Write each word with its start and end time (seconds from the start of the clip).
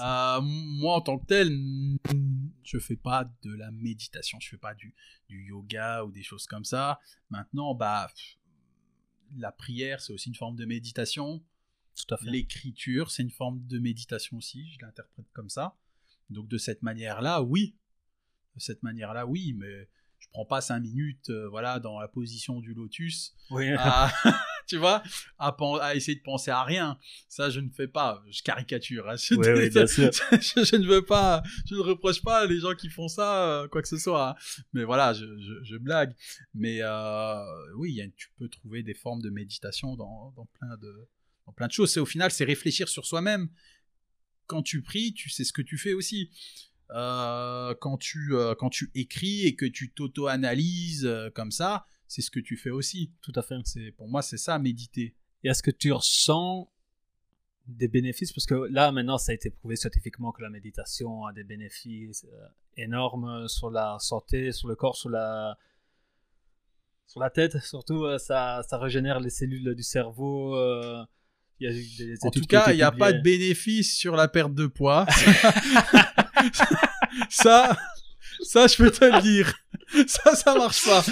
Euh, 0.00 0.40
moi, 0.42 0.96
en 0.96 1.00
tant 1.00 1.18
que 1.18 1.26
tel, 1.26 1.50
je 2.64 2.78
fais 2.78 2.96
pas 2.96 3.30
de 3.42 3.54
la 3.54 3.70
méditation, 3.70 4.38
je 4.40 4.48
fais 4.48 4.56
pas 4.56 4.74
du, 4.74 4.94
du 5.28 5.44
yoga 5.46 6.04
ou 6.04 6.12
des 6.12 6.22
choses 6.22 6.46
comme 6.46 6.64
ça. 6.64 7.00
Maintenant, 7.30 7.74
bah, 7.74 8.10
la 9.36 9.52
prière, 9.52 10.00
c'est 10.00 10.12
aussi 10.12 10.28
une 10.28 10.34
forme 10.34 10.56
de 10.56 10.64
méditation. 10.64 11.42
Tout 11.96 12.14
à 12.14 12.18
fait. 12.18 12.30
L'écriture, 12.30 13.10
c'est 13.10 13.22
une 13.22 13.30
forme 13.30 13.66
de 13.66 13.78
méditation 13.78 14.38
aussi, 14.38 14.70
je 14.72 14.78
l'interprète 14.84 15.26
comme 15.32 15.50
ça. 15.50 15.76
Donc 16.30 16.48
de 16.48 16.56
cette 16.58 16.82
manière-là, 16.82 17.42
oui. 17.42 17.74
De 18.56 18.60
cette 18.60 18.82
manière-là, 18.82 19.26
oui, 19.26 19.54
mais 19.58 19.88
je 20.18 20.28
prends 20.32 20.44
pas 20.46 20.60
cinq 20.60 20.80
minutes, 20.80 21.28
euh, 21.30 21.48
voilà, 21.48 21.80
dans 21.80 21.98
la 22.00 22.08
position 22.08 22.60
du 22.60 22.72
lotus, 22.74 23.34
Oui. 23.50 23.72
à- 23.78 24.10
tu 24.66 24.76
vois, 24.76 25.02
à, 25.38 25.94
essayer 25.94 26.16
de 26.16 26.22
penser 26.22 26.50
à 26.50 26.62
rien. 26.62 26.98
Ça, 27.28 27.50
je 27.50 27.60
ne 27.60 27.70
fais 27.70 27.88
pas. 27.88 28.22
Je 28.30 28.42
caricature. 28.42 29.08
hein. 29.08 29.16
Je, 29.16 29.34
Oui, 29.34 29.46
oui, 29.56 29.70
bien 29.70 29.86
sûr. 29.86 30.10
je, 30.32 30.64
je 30.64 30.76
ne 30.76 30.86
veux 30.86 31.04
pas, 31.04 31.42
je 31.68 31.74
ne 31.74 31.80
reproche 31.80 32.22
pas 32.22 32.46
les 32.46 32.60
gens 32.60 32.74
qui 32.74 32.88
font 32.88 33.08
ça, 33.08 33.44
euh, 33.48 33.68
quoi 33.68 33.82
que 33.82 33.88
ce 33.88 33.98
soit. 33.98 34.30
hein. 34.30 34.34
Mais 34.72 34.84
voilà, 34.84 35.12
je, 35.14 35.76
blague. 35.76 36.14
Mais 36.54 36.78
euh, 36.82 37.42
oui, 37.76 37.90
il 37.92 37.96
y 37.96 38.02
a- 38.02 38.08
tu 38.16 38.28
peux 38.38 38.48
trouver 38.48 38.82
des 38.82 38.94
formes 38.94 39.22
de 39.22 39.30
méditation 39.30 39.96
dans, 39.96 40.32
dans 40.36 40.46
plein 40.46 40.76
de, 40.76 41.08
dans 41.46 41.52
plein 41.52 41.66
de 41.66 41.72
choses. 41.72 41.92
C'est 41.92 42.00
au 42.00 42.06
final, 42.06 42.30
c'est 42.30 42.44
réfléchir 42.44 42.88
sur 42.88 43.06
soi-même. 43.06 43.48
Quand 44.46 44.62
tu 44.62 44.82
pries, 44.82 45.12
tu 45.14 45.30
sais 45.30 45.44
ce 45.44 45.52
que 45.52 45.62
tu 45.62 45.78
fais 45.78 45.92
aussi. 45.94 46.30
Euh, 46.90 47.74
quand 47.80 47.96
tu 47.96 48.34
euh, 48.34 48.54
quand 48.54 48.68
tu 48.68 48.90
écris 48.94 49.46
et 49.46 49.54
que 49.56 49.64
tu 49.64 49.90
t'auto-analyses 49.92 51.06
euh, 51.06 51.30
comme 51.30 51.50
ça, 51.50 51.86
c'est 52.12 52.20
ce 52.20 52.30
que 52.30 52.40
tu 52.40 52.58
fais 52.58 52.68
aussi. 52.68 53.10
Tout 53.22 53.32
à 53.36 53.42
fait. 53.42 53.54
C'est 53.64 53.90
pour 53.92 54.06
moi, 54.06 54.20
c'est 54.20 54.36
ça 54.36 54.58
méditer. 54.58 55.14
Et 55.42 55.48
est-ce 55.48 55.62
que 55.62 55.70
tu 55.70 55.90
ressens 55.92 56.70
des 57.66 57.88
bénéfices? 57.88 58.34
Parce 58.34 58.44
que 58.44 58.68
là, 58.70 58.92
maintenant, 58.92 59.16
ça 59.16 59.32
a 59.32 59.34
été 59.34 59.48
prouvé 59.48 59.76
scientifiquement 59.76 60.30
que 60.30 60.42
la 60.42 60.50
méditation 60.50 61.24
a 61.24 61.32
des 61.32 61.42
bénéfices 61.42 62.26
euh, 62.30 62.48
énormes 62.76 63.48
sur 63.48 63.70
la 63.70 63.96
santé, 63.98 64.52
sur 64.52 64.68
le 64.68 64.76
corps, 64.76 64.94
sur 64.94 65.08
la, 65.08 65.56
sur 67.06 67.18
la 67.18 67.30
tête. 67.30 67.58
Surtout, 67.62 68.04
euh, 68.04 68.18
ça, 68.18 68.62
ça 68.68 68.76
régénère 68.76 69.18
les 69.18 69.30
cellules 69.30 69.74
du 69.74 69.82
cerveau. 69.82 70.54
euh, 70.54 71.02
Il 71.60 71.66
y 71.66 71.70
a 71.70 71.74
eu 71.74 71.82
des 71.96 72.18
En 72.26 72.30
tout 72.30 72.44
cas, 72.44 72.72
il 72.72 72.76
n'y 72.76 72.82
a 72.82 72.92
pas 72.92 73.14
de 73.14 73.22
bénéfice 73.22 73.96
sur 73.96 74.16
la 74.16 74.28
perte 74.28 74.54
de 74.54 74.66
poids. 74.66 75.06
ça, 77.30 77.74
ça, 78.42 78.66
je 78.66 78.76
peux 78.76 78.90
te 78.90 79.06
le 79.06 79.22
dire. 79.22 79.54
Ça, 80.06 80.34
ça 80.34 80.54
marche 80.54 80.84
pas. 80.84 81.02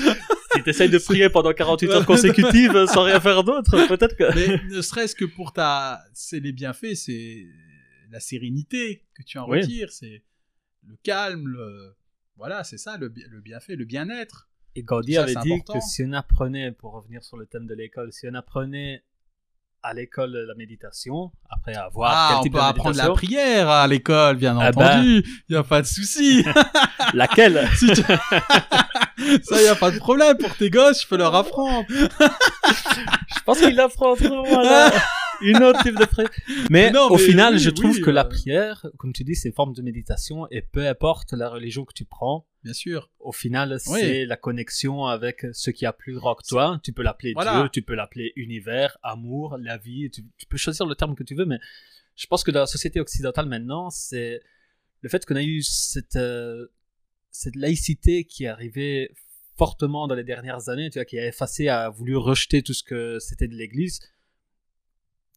Si 0.57 0.63
tu 0.65 0.71
essayes 0.71 0.91
de 0.91 0.99
prier 0.99 1.29
pendant 1.29 1.53
48 1.53 1.91
heures 1.91 2.07
consécutives 2.07 2.87
sans 2.93 3.05
rien 3.05 3.21
faire 3.21 3.45
d'autre, 3.45 3.87
peut-être 3.87 4.17
que... 4.17 4.35
Mais 4.35 4.61
ne 4.75 4.81
serait-ce 4.83 5.15
que 5.15 5.25
pour 5.25 5.53
ta, 5.53 6.01
c'est 6.13 6.41
les 6.41 6.53
bienfaits, 6.53 6.95
c'est 6.95 7.47
la 8.11 8.19
sérénité 8.21 9.05
que 9.15 9.23
tu 9.23 9.39
en 9.39 9.49
Oui. 9.49 9.61
retires, 9.61 9.91
c'est 9.93 10.25
le 10.87 10.97
calme, 11.05 11.47
le, 11.47 11.95
voilà, 12.37 12.65
c'est 12.65 12.79
ça, 12.79 12.97
le, 12.97 13.09
bi- 13.09 13.25
le 13.31 13.41
bienfait, 13.41 13.77
le 13.77 13.85
bien-être. 13.85 14.49
Et 14.75 14.83
Gandhi 14.83 15.15
Ça, 15.15 15.23
avait 15.23 15.35
c'est 15.35 15.41
dit 15.43 15.53
important. 15.53 15.79
que 15.79 15.85
si 15.85 16.03
on 16.05 16.13
apprenait, 16.15 16.73
pour 16.73 16.93
revenir 16.95 17.23
sur 17.23 17.37
le 17.37 17.47
thème 17.47 17.67
de 17.67 17.75
l'école, 17.75 18.13
si 18.13 18.27
on 18.29 18.35
apprenait 18.35 19.05
à 19.83 19.95
l'école 19.95 20.33
la 20.33 20.55
méditation, 20.57 21.33
après 21.49 21.75
avoir 21.75 22.11
Ah, 22.13 22.29
quel 22.31 22.39
on 22.39 22.43
type 22.43 22.53
peut 22.53 22.59
de 22.59 22.65
apprendre 22.65 22.97
la 22.97 23.11
prière 23.11 23.69
à 23.71 23.87
l'école, 23.87 24.37
bien 24.37 24.59
Ah 24.61 24.73
bah. 24.73 24.97
entendu. 24.97 25.23
Il 25.49 25.53
n'y 25.53 25.57
a 25.57 25.63
pas 25.65 25.81
de 25.83 25.87
souci. 25.87 26.45
laquelle? 27.15 27.69
Si 27.77 27.87
tu- 27.93 28.03
ça, 29.43 29.59
il 29.61 29.63
n'y 29.63 29.69
a 29.69 29.75
pas 29.75 29.91
de 29.91 29.99
problème 29.99 30.37
pour 30.39 30.57
tes 30.57 30.71
gosses, 30.71 31.03
je 31.03 31.09
peux 31.09 31.17
leur 31.17 31.35
apprendre. 31.35 31.87
Je 31.91 33.43
pense 33.45 33.59
qu'il 33.61 33.79
apprendra 33.81 34.43
voilà, 34.43 34.93
une 35.41 35.63
autre 35.63 35.83
type 35.83 35.99
de 35.99 36.05
prière. 36.05 36.31
Mais 36.71 36.91
Non, 36.91 37.09
au 37.09 37.17
mais 37.17 37.23
final, 37.23 37.55
oui, 37.55 37.59
je 37.59 37.71
trouve 37.71 37.95
oui, 37.97 38.01
que 38.03 38.11
la 38.11 38.25
euh. 38.25 38.29
prière, 38.29 38.87
comme 38.99 39.13
tu 39.13 39.25
dis, 39.25 39.35
c'est 39.35 39.49
une 39.49 39.55
forme 39.55 39.73
de 39.73 39.83
méditation 39.83 40.47
et 40.51 40.63
peu 40.63 40.87
importe 40.87 41.33
la 41.33 41.49
religion 41.49 41.85
que 41.85 41.93
tu 41.95 42.05
prends, 42.05 42.47
Bien 42.63 42.75
sûr. 42.75 43.11
au 43.19 43.33
final, 43.33 43.79
Oui. 43.87 44.01
c'est 44.01 44.25
la 44.27 44.37
connexion 44.37 45.07
avec 45.07 45.47
ce 45.53 45.71
qui 45.71 45.87
a 45.87 45.93
plus 45.93 46.15
grand 46.15 46.35
que 46.35 46.47
toi. 46.47 46.79
Tu 46.85 46.93
peux 46.93 47.03
l'appeler 47.03 47.33
Voilà. 47.33 47.61
Dieu, 47.61 47.69
tu 47.73 47.83
peux 47.83 47.95
l'appeler 47.95 48.33
univers, 48.37 48.99
amour, 49.03 49.57
la 49.59 49.79
vie. 49.79 50.11
Tu, 50.11 50.23
tu 50.37 50.47
peux 50.47 50.59
choisir 50.59 50.87
le 50.87 50.95
terme 50.95 51.15
que 51.15 51.23
tu 51.25 51.35
veux, 51.35 51.47
mais 51.47 51.59
je 52.17 52.27
pense 52.27 52.45
que 52.45 52.51
dans 52.51 52.61
la 52.61 52.67
société 52.67 53.01
occidentale 53.01 53.47
maintenant, 53.47 53.91
c'est 53.91 54.41
le 55.01 55.09
fait 55.09 55.25
qu'on 55.25 55.37
a 55.37 55.43
eu 55.43 55.63
cette, 55.63 56.17
euh, 56.17 56.67
cette 57.31 57.57
laïcité 57.57 58.25
qui 58.25 58.45
est 58.45 58.49
arrivée 58.49 59.13
fortement 59.57 60.09
dans 60.09 60.15
les 60.15 60.25
dernières 60.25 60.69
années, 60.69 60.89
tu 60.91 60.99
vois, 60.99 61.05
qui 61.05 61.19
a 61.19 61.27
effacé, 61.27 61.69
a 61.69 61.89
voulu 61.91 62.17
rejeter 62.17 62.63
tout 62.63 62.73
ce 62.75 62.83
que 62.83 63.19
c'était 63.19 63.49
de 63.49 63.55
l'Église. 63.55 64.01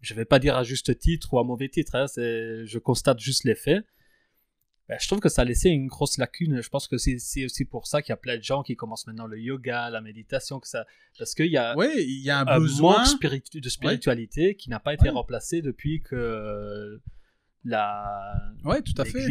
Je 0.02 0.14
vais 0.14 0.26
pas 0.26 0.40
dire 0.40 0.56
à 0.58 0.64
juste 0.64 0.98
titre 1.00 1.34
ou 1.34 1.40
à 1.40 1.44
mauvais 1.44 1.70
titre, 1.70 1.96
hein, 1.96 2.06
je 2.16 2.78
constate 2.78 3.20
juste 3.20 3.44
les 3.46 3.56
faits. 3.56 3.86
Ben, 4.90 4.98
je 5.00 5.08
trouve 5.08 5.22
que 5.22 5.30
ça 5.30 5.44
a 5.44 5.46
laissé 5.46 5.70
une 5.70 5.88
grosse 5.88 6.18
lacune. 6.18 6.62
Je 6.62 6.68
pense 6.68 6.90
que 6.90 6.98
c'est 6.98 7.46
aussi 7.46 7.64
pour 7.64 7.88
ça 7.88 8.02
qu'il 8.02 8.10
y 8.12 8.14
a 8.14 8.18
plein 8.18 8.38
de 8.38 8.44
gens 8.44 8.64
qui 8.64 8.76
commencent 8.76 9.08
maintenant 9.08 9.28
le 9.28 9.40
yoga, 9.40 9.90
la 9.90 10.02
méditation, 10.02 10.60
que 10.60 10.68
ça, 10.68 10.86
parce 11.18 11.34
qu'il 11.36 11.46
y 11.52 11.56
a 11.58 11.74
il 11.96 12.20
y 12.22 12.30
a 12.30 12.40
un, 12.40 12.48
un 12.48 12.60
besoin. 12.60 12.98
manque 12.98 13.08
spiritu- 13.08 13.62
de 13.62 13.70
spiritualité 13.70 14.56
qui 14.56 14.70
n'a 14.70 14.82
pas 14.82 14.94
été 14.94 15.06
Ouais. 15.06 15.12
remplacé 15.12 15.62
depuis 15.62 16.02
que 16.02 17.00
la 17.64 18.36
Oui, 18.66 18.82
tout 18.84 19.00
à 19.02 19.06
fait. 19.06 19.26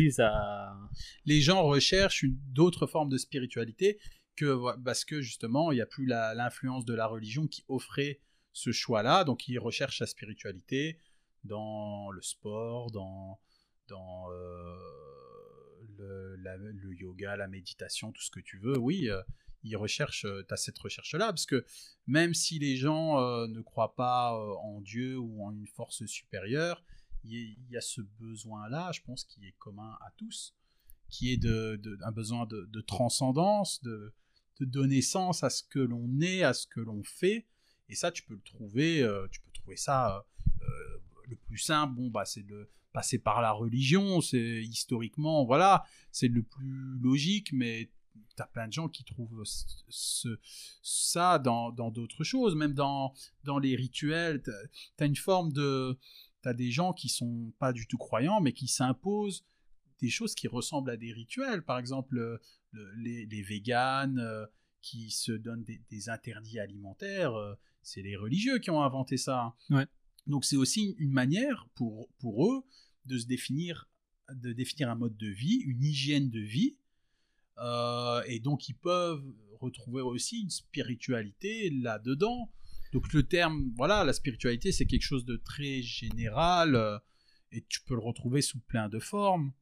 les 1.25 1.41
gens 1.41 1.63
recherchent 1.65 2.25
d'autres 2.49 2.87
formes 2.87 3.09
de 3.09 3.19
spiritualité 3.19 3.99
que 4.37 4.59
parce 4.83 5.05
que 5.05 5.21
justement 5.21 5.73
il 5.73 5.77
n'y 5.77 5.81
a 5.83 5.87
plus 5.87 6.07
l'influence 6.07 6.85
de 6.85 6.95
la 6.95 7.07
religion 7.07 7.47
qui 7.47 7.65
offrait 7.69 8.21
ce 8.53 8.73
choix-là, 8.73 9.25
donc 9.25 9.49
ils 9.49 9.59
recherchent 9.59 10.01
la 10.01 10.07
spiritualité 10.07 10.99
dans 11.45 12.11
le 12.11 12.23
sport, 12.23 12.91
dans 12.91 13.39
dans 13.89 14.31
euh, 14.31 14.77
le, 15.99 16.37
la- 16.37 16.57
le 16.57 16.95
yoga, 16.95 17.37
la 17.37 17.49
méditation, 17.49 18.13
tout 18.13 18.23
ce 18.23 18.31
que 18.31 18.41
tu 18.41 18.59
veux. 18.59 18.79
Oui, 18.79 19.09
euh, 19.11 19.21
ils 19.65 19.77
recherchent, 19.77 20.27
tu 20.49 20.55
as 20.55 20.57
cette 20.57 20.79
recherche-là, 20.79 21.27
parce 21.27 21.47
que 21.47 21.65
même 22.07 22.35
si 22.35 22.59
les 22.59 22.77
gens 22.77 23.21
euh, 23.21 23.47
ne 23.49 23.61
croient 23.61 23.95
pas 23.95 24.35
euh, 24.35 24.55
en 24.63 24.81
Dieu 24.81 25.19
ou 25.19 25.45
en 25.45 25.53
une 25.53 25.67
force 25.67 26.05
supérieure, 26.07 26.83
il 27.25 27.57
y, 27.71 27.77
a- 27.77 27.81
ce 27.81 28.01
besoin-là, 28.01 28.91
je 28.93 29.01
pense, 29.03 29.25
qui 29.25 29.47
est 29.47 29.55
commun 29.59 29.97
à 30.01 30.11
tous 30.17 30.55
qui 31.13 31.31
est 31.31 31.37
de, 31.37 31.79
un 32.03 32.11
besoin 32.11 32.47
de, 32.47 32.81
transcendance, 32.81 33.81
de, 33.85 34.13
donner 34.61 35.03
sens 35.03 35.43
à 35.43 35.51
ce 35.51 35.65
que 35.65 35.81
l'on 35.81 36.21
est, 36.21 36.43
à 36.45 36.55
ce 36.55 36.69
que 36.69 36.81
l'on 36.81 37.03
fait. 37.03 37.47
Et 37.89 37.97
ça, 37.97 38.13
tu 38.13 38.23
peux 38.23 38.35
le 38.35 38.41
trouver, 38.41 39.03
euh, 39.03 39.27
tu 39.31 39.41
peux 39.41 39.51
trouver 39.51 39.77
ça 39.77 40.17
euh, 40.17 40.21
euh, 40.63 41.01
le 41.29 41.37
plus 41.37 41.59
simple. 41.59 41.95
Bon, 41.95 42.09
bah, 42.09 42.25
c'est 42.25 42.47
de 42.47 42.69
passer 42.93 43.19
par 43.19 43.43
la 43.43 43.51
religion. 43.51 44.21
C'est 44.21 44.63
historiquement, 44.63 45.45
voilà, 45.45 45.85
c'est 46.13 46.29
le 46.29 46.45
plus 46.45 46.97
logique, 47.01 47.53
mais 47.53 47.91
t'as 48.37 48.47
plein 48.47 48.69
de 48.69 48.73
gens 48.73 48.89
qui 48.89 49.03
trouvent 49.03 49.43
ça 49.91 51.39
dans 51.41 51.73
dans 51.73 51.91
d'autres 51.91 52.23
choses, 52.23 52.55
même 52.55 52.73
dans 52.73 53.15
dans 53.43 53.59
les 53.59 53.75
rituels. 53.75 54.43
T'as 54.43 55.05
as 55.05 55.07
une 55.07 55.17
forme 55.17 55.53
de, 55.53 55.99
t'as 56.43 56.55
des 56.55 56.71
gens 56.71 56.93
qui 56.93 57.09
sont 57.09 57.53
pas 57.59 57.73
du 57.73 57.87
tout 57.87 57.99
croyants, 57.99 58.41
mais 58.41 58.53
qui 58.53 58.69
s'imposent 58.69 59.45
des 60.01 60.11
choses 60.11 60.35
qui 60.35 60.49
ressemblent 60.49 60.91
à 60.91 60.97
des 60.97 61.13
rituels. 61.13 61.63
Par 61.65 61.79
exemple, 61.79 62.19
euh, 62.19 62.39
le- 62.73 62.93
les, 62.97 63.27
les 63.27 63.43
véganes 63.43 64.19
euh, 64.19 64.45
qui 64.81 65.11
se 65.11 65.33
donnent 65.33 65.63
des, 65.65 65.81
des 65.91 66.09
interdits 66.09 66.59
alimentaires, 66.59 67.35
euh, 67.35 67.55
c'est 67.83 68.03
les 68.03 68.17
religieux 68.17 68.59
qui 68.59 68.71
ont 68.71 68.83
inventé 68.83 69.17
ça. 69.17 69.41
hein. 69.41 69.55
Ouais. 69.71 69.87
Donc 70.27 70.45
c'est 70.45 70.57
aussi 70.57 70.95
une 70.99 71.13
manière 71.13 71.69
pour, 71.75 72.09
pour 72.19 72.47
eux 72.53 72.65
de 73.07 73.19
se 73.19 73.27
définir, 73.27 73.89
de 74.33 74.53
définir 74.53 74.91
un 74.91 74.95
mode 74.97 75.17
de 75.17 75.29
vie, 75.29 75.57
une 75.67 75.83
hygiène 75.85 76.31
de 76.31 76.41
vie. 76.41 76.77
Euh, 77.59 78.23
et 78.27 78.41
donc 78.41 78.69
ils 78.69 78.75
peuvent 78.75 79.25
retrouver 79.61 80.03
aussi 80.03 80.41
une 80.41 80.51
spiritualité 80.51 81.71
là-dedans. 81.71 82.51
Donc 82.93 83.13
le 83.15 83.23
terme, 83.23 83.73
voilà, 83.77 84.05
la 84.05 84.13
spiritualité, 84.13 84.71
c'est 84.71 84.85
quelque 84.85 85.03
chose 85.03 85.25
de 85.25 85.37
très 85.37 85.81
général 85.81 86.77
euh, 86.77 86.99
et 87.51 87.65
tu 87.69 87.81
peux 87.83 87.95
le 87.95 88.03
retrouver 88.03 88.43
sous 88.43 88.61
plein 88.61 88.89
de 88.89 88.99
formes. 88.99 89.53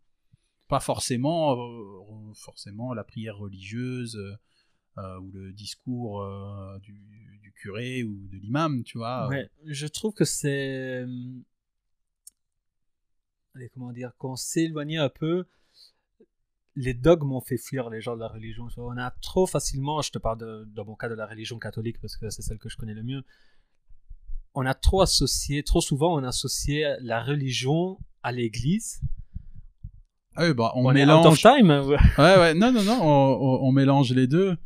Pas 0.67 0.81
forcément, 0.81 1.57
euh, 1.57 2.33
forcément 2.35 2.93
la 2.93 3.05
prière 3.05 3.37
religieuse 3.37 4.17
euh, 4.99 5.19
ou 5.21 5.31
le 5.31 5.53
discours 5.53 6.25
du, 6.81 7.53
curé 7.55 8.03
ou 8.05 8.27
de 8.29 8.39
l'imam, 8.39 8.83
tu 8.85 8.99
vois. 8.99 9.29
Ouais, 9.29 9.49
je 9.67 9.87
trouve 9.87 10.15
que 10.15 10.25
c'est. 10.25 11.05
Allez, 13.55 13.69
comment 13.69 13.93
dire 13.93 14.13
Qu'on 14.17 14.37
s'éloignait 14.37 14.97
un 14.97 15.09
peu. 15.09 15.45
Les 16.77 16.95
dogmes 16.95 17.33
ont 17.33 17.41
fait 17.41 17.57
fuir 17.59 17.91
les 17.91 18.01
gens 18.01 18.15
de 18.15 18.21
la 18.21 18.29
religion. 18.29 18.69
On 18.77 18.97
a 18.97 19.11
trop 19.23 19.47
facilement, 19.47 20.01
je 20.03 20.11
te 20.13 20.19
parle 20.19 20.39
de, 20.39 20.69
dans 20.75 20.85
mon 20.85 20.95
cas 20.95 21.09
de 21.09 21.15
la 21.15 21.27
religion 21.27 21.59
catholique 21.59 22.01
parce 22.01 22.17
que 22.17 22.31
c'est 22.31 22.43
celle 22.43 22.59
que 22.59 22.69
je 22.69 22.77
connais 22.77 22.95
le 22.95 23.03
mieux. 23.03 23.23
On 24.55 24.65
a 24.67 24.75
trop 24.75 25.01
associé, 25.03 25.63
trop 25.63 25.81
souvent, 25.81 26.15
on 26.19 26.23
a 26.25 26.29
associé 26.29 26.95
la 27.01 27.23
religion 27.23 27.99
à 28.23 28.33
l'église. 28.33 29.01
Ah 30.37 30.45
oui, 30.47 30.55
bah, 30.55 30.73
on, 30.77 30.87
On, 30.87 30.95
est 30.95 31.05
out 31.05 31.27
of 31.27 31.43
mélange. 31.43 31.43
time. 31.43 31.71
ouais. 31.71 31.97
Ouais, 32.19 32.39
ouais, 32.39 32.55
non, 32.55 32.71
non, 32.73 32.83
non, 32.85 32.99
on, 33.03 33.07
on- 33.65 33.69
on 33.69 33.73
mélange 33.73 34.13
les 34.13 34.27
deux. 34.29 34.57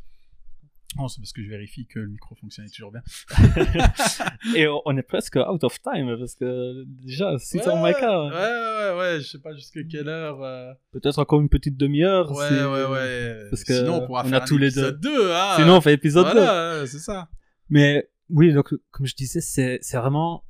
Oh, 0.99 1.08
c'est 1.08 1.20
parce 1.20 1.32
que 1.32 1.43
je 1.43 1.49
vérifie 1.49 1.87
que 1.87 1.99
le 1.99 2.08
micro 2.08 2.35
fonctionne 2.37 2.69
toujours 2.70 2.93
bien. 2.93 3.02
Et 4.56 4.67
on- 4.69 4.96
est 4.96 5.02
presque 5.02 5.37
out 5.37 5.64
of 5.64 5.81
time 5.82 6.17
parce 6.19 6.35
que 6.37 6.85
déjà, 6.87 7.37
6 7.38 7.58
ouais, 7.58 7.69
heures 7.69 7.76
moins 7.76 7.93
ouais, 7.93 8.00
ouais, 8.00 8.99
ouais, 8.99 9.20
je 9.20 9.26
sais 9.29 9.38
pas 9.41 9.52
jusqu'à 9.55 9.82
quelle 9.85 10.08
heure. 10.08 10.43
euh, 10.43 10.73
Peut-être 10.93 11.19
encore 11.19 11.41
une 11.41 11.49
petite 11.49 11.76
demi-heure. 11.76 12.31
Ouais, 12.31 12.49
si- 12.49 12.55
ouais, 12.55 12.85
ouais. 12.87 13.46
parce 13.50 13.64
que 13.64 13.75
Sinon, 13.76 14.02
on 14.02 14.06
pourra 14.06 14.25
on 14.25 14.29
faire 14.29 14.43
a 14.43 14.46
tous 14.46 14.56
les 14.58 14.70
deux. 14.70 14.82
épisode 14.88 15.00
2, 15.00 15.32
hein. 15.32 15.55
Sinon, 15.56 15.76
on 15.76 15.81
fait 15.81 15.94
épisode 15.94 16.26
2. 16.26 16.32
voilà, 16.32 16.81
ouais, 16.81 16.87
c'est 16.87 16.99
ça. 17.00 17.29
Mais 17.70 18.08
oui, 18.31 18.52
donc 18.52 18.73
comme 18.91 19.06
je 19.06 19.14
disais, 19.17 19.41
c'est 19.41 19.79
c'est 19.82 19.96
vraiment 19.96 20.44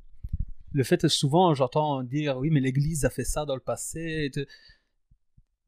le 0.73 0.83
fait 0.83 1.01
que 1.01 1.07
souvent 1.07 1.53
j'entends 1.53 2.03
dire 2.03 2.37
oui, 2.37 2.49
mais 2.51 2.59
l'Église 2.59 3.05
a 3.05 3.09
fait 3.09 3.23
ça 3.23 3.45
dans 3.45 3.55
le 3.55 3.61
passé. 3.61 4.29
Et, 4.35 4.45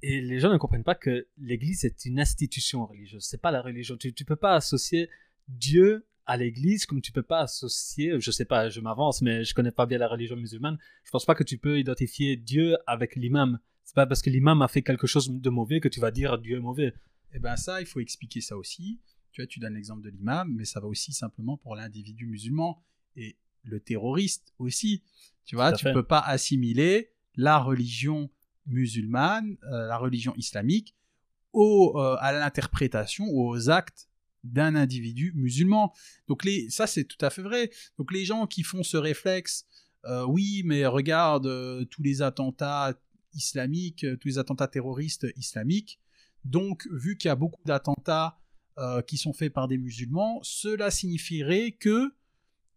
et 0.02 0.22
les 0.22 0.40
gens 0.40 0.52
ne 0.52 0.58
comprennent 0.58 0.84
pas 0.84 0.96
que 0.96 1.28
l'Église 1.38 1.86
est 1.86 2.06
une 2.06 2.20
institution 2.20 2.86
religieuse, 2.86 3.26
c'est 3.26 3.42
pas 3.42 3.52
la 3.52 3.62
religion. 3.62 3.98
Tu, 3.98 4.14
tu 4.14 4.26
peux 4.26 4.36
pas 4.36 4.56
associer 4.56 5.10
Dieu 5.48 6.06
à 6.26 6.38
l'Église 6.38 6.86
comme 6.86 7.02
tu 7.02 7.12
peux 7.12 7.24
pas 7.24 7.40
associer, 7.40 8.20
je 8.20 8.32
sais 8.32 8.46
pas, 8.46 8.70
je 8.70 8.82
m'avance, 8.82 9.22
mais 9.22 9.44
je 9.44 9.56
connais 9.56 9.72
pas 9.72 9.86
bien 9.86 9.98
la 9.98 10.08
religion 10.08 10.36
musulmane. 10.36 10.78
Je 11.04 11.10
pense 11.10 11.26
pas 11.26 11.36
que 11.36 11.44
tu 11.44 11.58
peux 11.58 11.80
identifier 11.80 12.36
Dieu 12.36 12.78
avec 12.86 13.16
l'imam. 13.16 13.60
C'est 13.86 13.96
pas 13.96 14.06
parce 14.06 14.22
que 14.22 14.30
l'imam 14.30 14.62
a 14.62 14.68
fait 14.68 14.82
quelque 14.82 15.08
chose 15.08 15.32
de 15.32 15.50
mauvais 15.50 15.80
que 15.80 15.88
tu 15.88 16.00
vas 16.02 16.12
dire 16.12 16.38
Dieu 16.38 16.58
est 16.58 16.62
mauvais. 16.62 16.94
Eh 17.34 17.40
ben 17.40 17.56
ça, 17.56 17.80
il 17.80 17.88
faut 17.88 18.02
expliquer 18.02 18.42
ça 18.42 18.58
aussi. 18.58 19.00
Tu 19.32 19.42
vois, 19.42 19.48
tu 19.48 19.60
donnes 19.60 19.76
l'exemple 19.76 20.02
de 20.02 20.10
l'imam, 20.10 20.54
mais 20.54 20.66
ça 20.66 20.80
va 20.80 20.88
aussi 20.88 21.14
simplement 21.14 21.58
pour 21.58 21.76
l'individu 21.76 22.26
musulman 22.26 22.84
et 23.16 23.38
le 23.64 23.80
terroriste 23.80 24.54
aussi. 24.60 25.04
Tu 25.46 25.56
vois, 25.56 25.72
tu 25.72 25.84
fait. 25.84 25.94
peux 25.94 26.06
pas 26.06 26.20
assimiler 26.20 27.12
la 27.36 27.58
religion 27.60 28.30
musulmane, 28.68 29.58
euh, 29.64 29.88
la 29.88 29.98
religion 29.98 30.34
islamique, 30.36 30.96
au, 31.54 31.94
euh, 31.98 32.18
à 32.20 32.32
l'interprétation 32.34 33.26
aux 33.30 33.70
actes 33.70 34.10
d'un 34.44 34.76
individu 34.76 35.34
musulman. 35.36 35.94
Donc 36.28 36.44
les, 36.44 36.70
ça 36.70 36.88
c'est 36.88 37.06
tout 37.06 37.24
à 37.26 37.30
fait 37.30 37.42
vrai. 37.42 37.72
Donc 37.98 38.12
les 38.12 38.26
gens 38.26 38.48
qui 38.48 38.64
font 38.64 38.84
ce 38.84 38.98
réflexe, 38.98 39.66
euh, 40.06 40.26
oui, 40.26 40.62
mais 40.66 40.86
regarde 40.86 41.50
tous 41.90 42.02
les 42.02 42.22
attentats 42.22 42.94
islamiques, 43.34 44.06
tous 44.20 44.28
les 44.28 44.38
attentats 44.38 44.68
terroristes 44.68 45.28
islamiques. 45.36 46.00
Donc 46.46 46.88
vu 46.92 47.18
qu'il 47.18 47.30
y 47.30 47.32
a 47.32 47.36
beaucoup 47.36 47.64
d'attentats 47.66 48.40
qui 49.08 49.18
sont 49.18 49.34
faits 49.34 49.52
par 49.52 49.68
des 49.68 49.80
musulmans, 49.80 50.40
cela 50.44 50.92
signifierait 50.92 51.72
que 51.72 52.14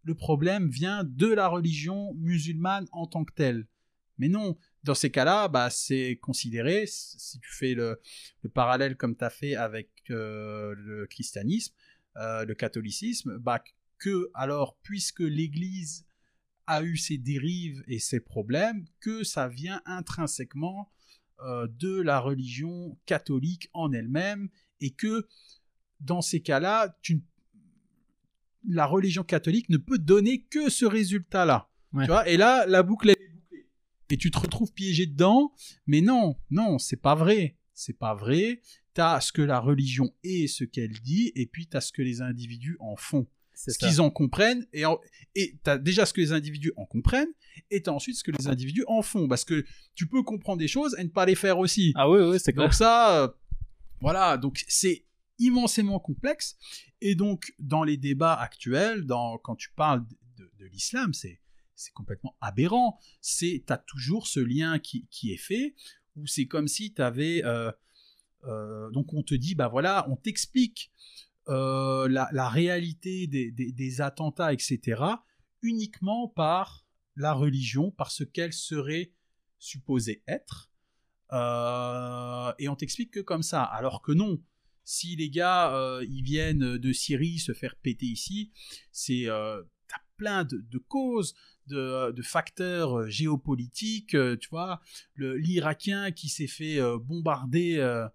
le 0.03 0.15
problème 0.15 0.67
vient 0.67 1.03
de 1.03 1.27
la 1.27 1.47
religion 1.47 2.15
musulmane 2.15 2.87
en 2.91 3.05
tant 3.05 3.23
que 3.23 3.33
telle. 3.33 3.67
Mais 4.17 4.27
non, 4.27 4.57
dans 4.83 4.95
ces 4.95 5.11
cas-là, 5.11 5.47
bah, 5.47 5.69
c'est 5.69 6.17
considéré, 6.21 6.85
si 6.87 7.39
tu 7.39 7.53
fais 7.53 7.73
le, 7.73 7.99
le 8.41 8.49
parallèle 8.49 8.97
comme 8.97 9.15
tu 9.15 9.23
as 9.23 9.29
fait 9.29 9.55
avec 9.55 9.89
euh, 10.09 10.73
le 10.77 11.05
christianisme, 11.07 11.73
euh, 12.17 12.45
le 12.45 12.55
catholicisme, 12.55 13.37
bah, 13.37 13.63
que 13.99 14.31
alors, 14.33 14.77
puisque 14.81 15.19
l'Église 15.19 16.05
a 16.67 16.83
eu 16.83 16.97
ses 16.97 17.17
dérives 17.17 17.83
et 17.87 17.99
ses 17.99 18.19
problèmes, 18.19 18.85
que 18.99 19.23
ça 19.23 19.47
vient 19.47 19.81
intrinsèquement 19.85 20.91
euh, 21.41 21.67
de 21.79 22.01
la 22.01 22.19
religion 22.19 22.97
catholique 23.05 23.69
en 23.73 23.91
elle-même, 23.91 24.49
et 24.79 24.91
que 24.91 25.27
dans 25.99 26.21
ces 26.21 26.41
cas-là, 26.41 26.97
la 28.67 28.85
religion 28.85 29.23
catholique 29.23 29.69
ne 29.69 29.77
peut 29.77 29.99
donner 29.99 30.41
que 30.43 30.69
ce 30.69 30.85
résultat-là. 30.85 31.69
Ouais. 31.93 32.05
Tu 32.05 32.11
vois? 32.11 32.27
Et 32.27 32.37
là, 32.37 32.65
la 32.65 32.83
boucle 32.83 33.11
est. 33.11 33.30
Et 34.11 34.17
tu 34.17 34.29
te 34.31 34.39
retrouves 34.39 34.73
piégé 34.73 35.05
dedans. 35.05 35.53
Mais 35.87 36.01
non, 36.01 36.37
non, 36.49 36.77
c'est 36.79 37.01
pas 37.01 37.15
vrai. 37.15 37.57
C'est 37.73 37.97
pas 37.97 38.13
vrai. 38.13 38.61
T'as 38.93 39.21
ce 39.21 39.31
que 39.31 39.41
la 39.41 39.59
religion 39.59 40.13
est, 40.23 40.47
ce 40.47 40.63
qu'elle 40.65 40.91
dit, 41.01 41.31
et 41.35 41.45
puis 41.45 41.67
t'as 41.67 41.79
ce 41.81 41.91
que 41.93 42.01
les 42.01 42.21
individus 42.21 42.75
en 42.81 42.95
font. 42.97 43.25
Ce 43.73 43.77
qu'ils 43.77 44.01
en 44.01 44.09
comprennent, 44.09 44.65
et, 44.73 44.85
en- 44.85 44.99
et 45.35 45.57
t'as 45.63 45.77
déjà 45.77 46.05
ce 46.05 46.13
que 46.13 46.19
les 46.21 46.31
individus 46.33 46.73
en 46.77 46.85
comprennent, 46.85 47.31
et 47.69 47.81
t'as 47.81 47.91
ensuite 47.91 48.15
ce 48.17 48.23
que 48.23 48.31
les 48.31 48.47
individus 48.47 48.83
en 48.87 49.01
font. 49.01 49.27
Parce 49.27 49.45
que 49.45 49.65
tu 49.95 50.07
peux 50.07 50.23
comprendre 50.23 50.57
des 50.59 50.67
choses 50.67 50.95
et 50.99 51.03
ne 51.03 51.09
pas 51.09 51.25
les 51.25 51.35
faire 51.35 51.57
aussi. 51.59 51.93
Ah 51.95 52.09
oui, 52.09 52.19
oui, 52.21 52.39
c'est 52.39 52.51
clair. 52.53 52.65
Donc 52.65 52.73
ça, 52.73 53.23
euh, 53.23 53.27
voilà, 54.01 54.37
donc 54.37 54.63
c'est 54.67 55.05
immensément 55.39 55.99
complexe. 55.99 56.57
Et 57.01 57.15
donc, 57.15 57.53
dans 57.59 57.83
les 57.83 57.97
débats 57.97 58.33
actuels, 58.33 59.05
dans, 59.05 59.37
quand 59.37 59.55
tu 59.55 59.69
parles 59.75 60.05
de, 60.37 60.43
de- 60.43 60.51
de 60.59 60.65
l'islam, 60.65 61.13
c'est 61.13 61.39
c'est 61.81 61.93
complètement 61.93 62.35
aberrant. 62.41 62.99
C'est 63.21 63.63
t'as 63.65 63.77
toujours 63.77 64.27
ce 64.27 64.39
lien 64.39 64.79
qui, 64.79 65.07
est 65.31 65.37
fait, 65.37 65.75
où 66.15 66.27
c'est 66.27 66.45
comme 66.45 66.67
si 66.67 66.93
tu 66.93 67.01
avais... 67.01 67.41
donc 68.43 69.13
on 69.13 69.23
te 69.23 69.35
dit, 69.35 69.55
bah 69.55 69.67
voilà, 69.67 70.07
on 70.09 70.15
t'explique 70.15 70.91
euh, 71.49 72.07
la, 72.07 72.49
réalité 72.49 73.27
des, 73.27 74.01
attentats, 74.01 74.53
etc., 74.53 75.01
uniquement 75.61 76.27
par 76.27 76.85
la 77.15 77.33
religion, 77.33 77.91
par 77.91 78.11
ce 78.11 78.23
qu'elle 78.23 78.53
serait 78.53 79.11
supposée 79.59 80.23
être. 80.27 80.71
Euh, 81.33 82.53
et 82.59 82.69
on 82.69 82.75
t'explique 82.75 83.11
que 83.11 83.19
comme 83.19 83.43
ça. 83.43 83.63
Alors 83.63 84.01
que 84.01 84.11
non. 84.11 84.41
Si 84.83 85.15
les 85.15 85.29
gars, 85.29 85.73
euh, 85.75 86.05
ils 86.09 86.23
viennent 86.23 86.77
de 86.77 86.93
Syrie 86.93 87.39
se 87.39 87.53
faire 87.53 87.75
péter 87.75 88.07
ici, 88.07 88.51
c'est 88.91 89.27
euh, 89.27 89.61
t'as 89.87 90.01
plein 90.17 90.43
de, 90.43 90.57
de 90.57 90.77
causes, 90.79 91.35
de, 91.67 92.11
de 92.11 92.21
facteurs 92.21 92.99
euh, 92.99 93.09
géopolitiques. 93.09 94.15
euh, 94.15 94.37
tu 94.37 94.49
vois, 94.49 94.81
l'Irakien 95.17 96.11
qui 96.11 96.29
s'est 96.29 96.47
fait 96.47 96.79
euh, 96.79 96.97
bombarder 96.97 97.77
euh, 97.77 98.07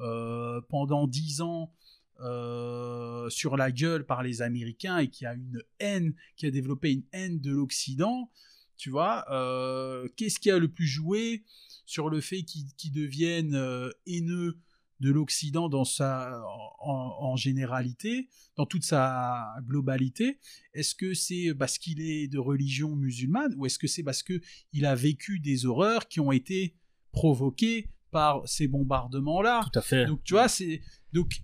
euh, 0.00 0.60
pendant 0.68 1.06
dix 1.06 1.40
ans 1.40 1.72
euh, 2.20 3.28
sur 3.30 3.56
la 3.56 3.70
gueule 3.72 4.06
par 4.06 4.22
les 4.22 4.42
Américains 4.42 4.98
et 4.98 5.08
qui 5.08 5.26
a 5.26 5.34
une 5.34 5.62
haine, 5.80 6.14
qui 6.36 6.46
a 6.46 6.50
développé 6.50 6.92
une 6.92 7.04
haine 7.12 7.40
de 7.40 7.50
l'Occident. 7.50 8.30
Tu 8.76 8.90
vois, 8.90 9.24
euh, 9.30 10.08
qu'est-ce 10.16 10.40
qui 10.40 10.50
a 10.50 10.58
le 10.58 10.68
plus 10.68 10.86
joué 10.86 11.44
sur 11.86 12.10
le 12.10 12.20
fait 12.20 12.42
qu'ils 12.42 12.72
qu'ils 12.76 12.92
deviennent 12.92 13.54
euh, 13.54 13.90
haineux? 14.06 14.56
De 15.02 15.10
l'Occident 15.10 15.68
dans 15.68 15.84
sa 15.84 16.40
en, 16.80 17.16
en 17.20 17.36
généralité, 17.36 18.28
dans 18.56 18.66
toute 18.66 18.84
sa 18.84 19.54
globalité 19.66 20.38
Est-ce 20.74 20.94
que 20.94 21.12
c'est 21.12 21.54
parce 21.58 21.76
qu'il 21.78 22.00
est 22.00 22.28
de 22.28 22.38
religion 22.38 22.94
musulmane 22.94 23.52
ou 23.56 23.66
est-ce 23.66 23.78
que 23.78 23.88
c'est 23.88 24.04
parce 24.04 24.22
que 24.22 24.40
il 24.72 24.86
a 24.86 24.94
vécu 24.94 25.40
des 25.40 25.66
horreurs 25.66 26.06
qui 26.06 26.20
ont 26.20 26.30
été 26.30 26.76
provoquées 27.10 27.90
par 28.12 28.48
ces 28.48 28.68
bombardements-là? 28.68 29.68
Tout 29.72 29.78
à 29.78 29.82
fait. 29.82 30.06
donc 30.06 30.22
tu 30.22 30.34
vois, 30.34 30.48
c'est 30.48 30.80
donc 31.12 31.42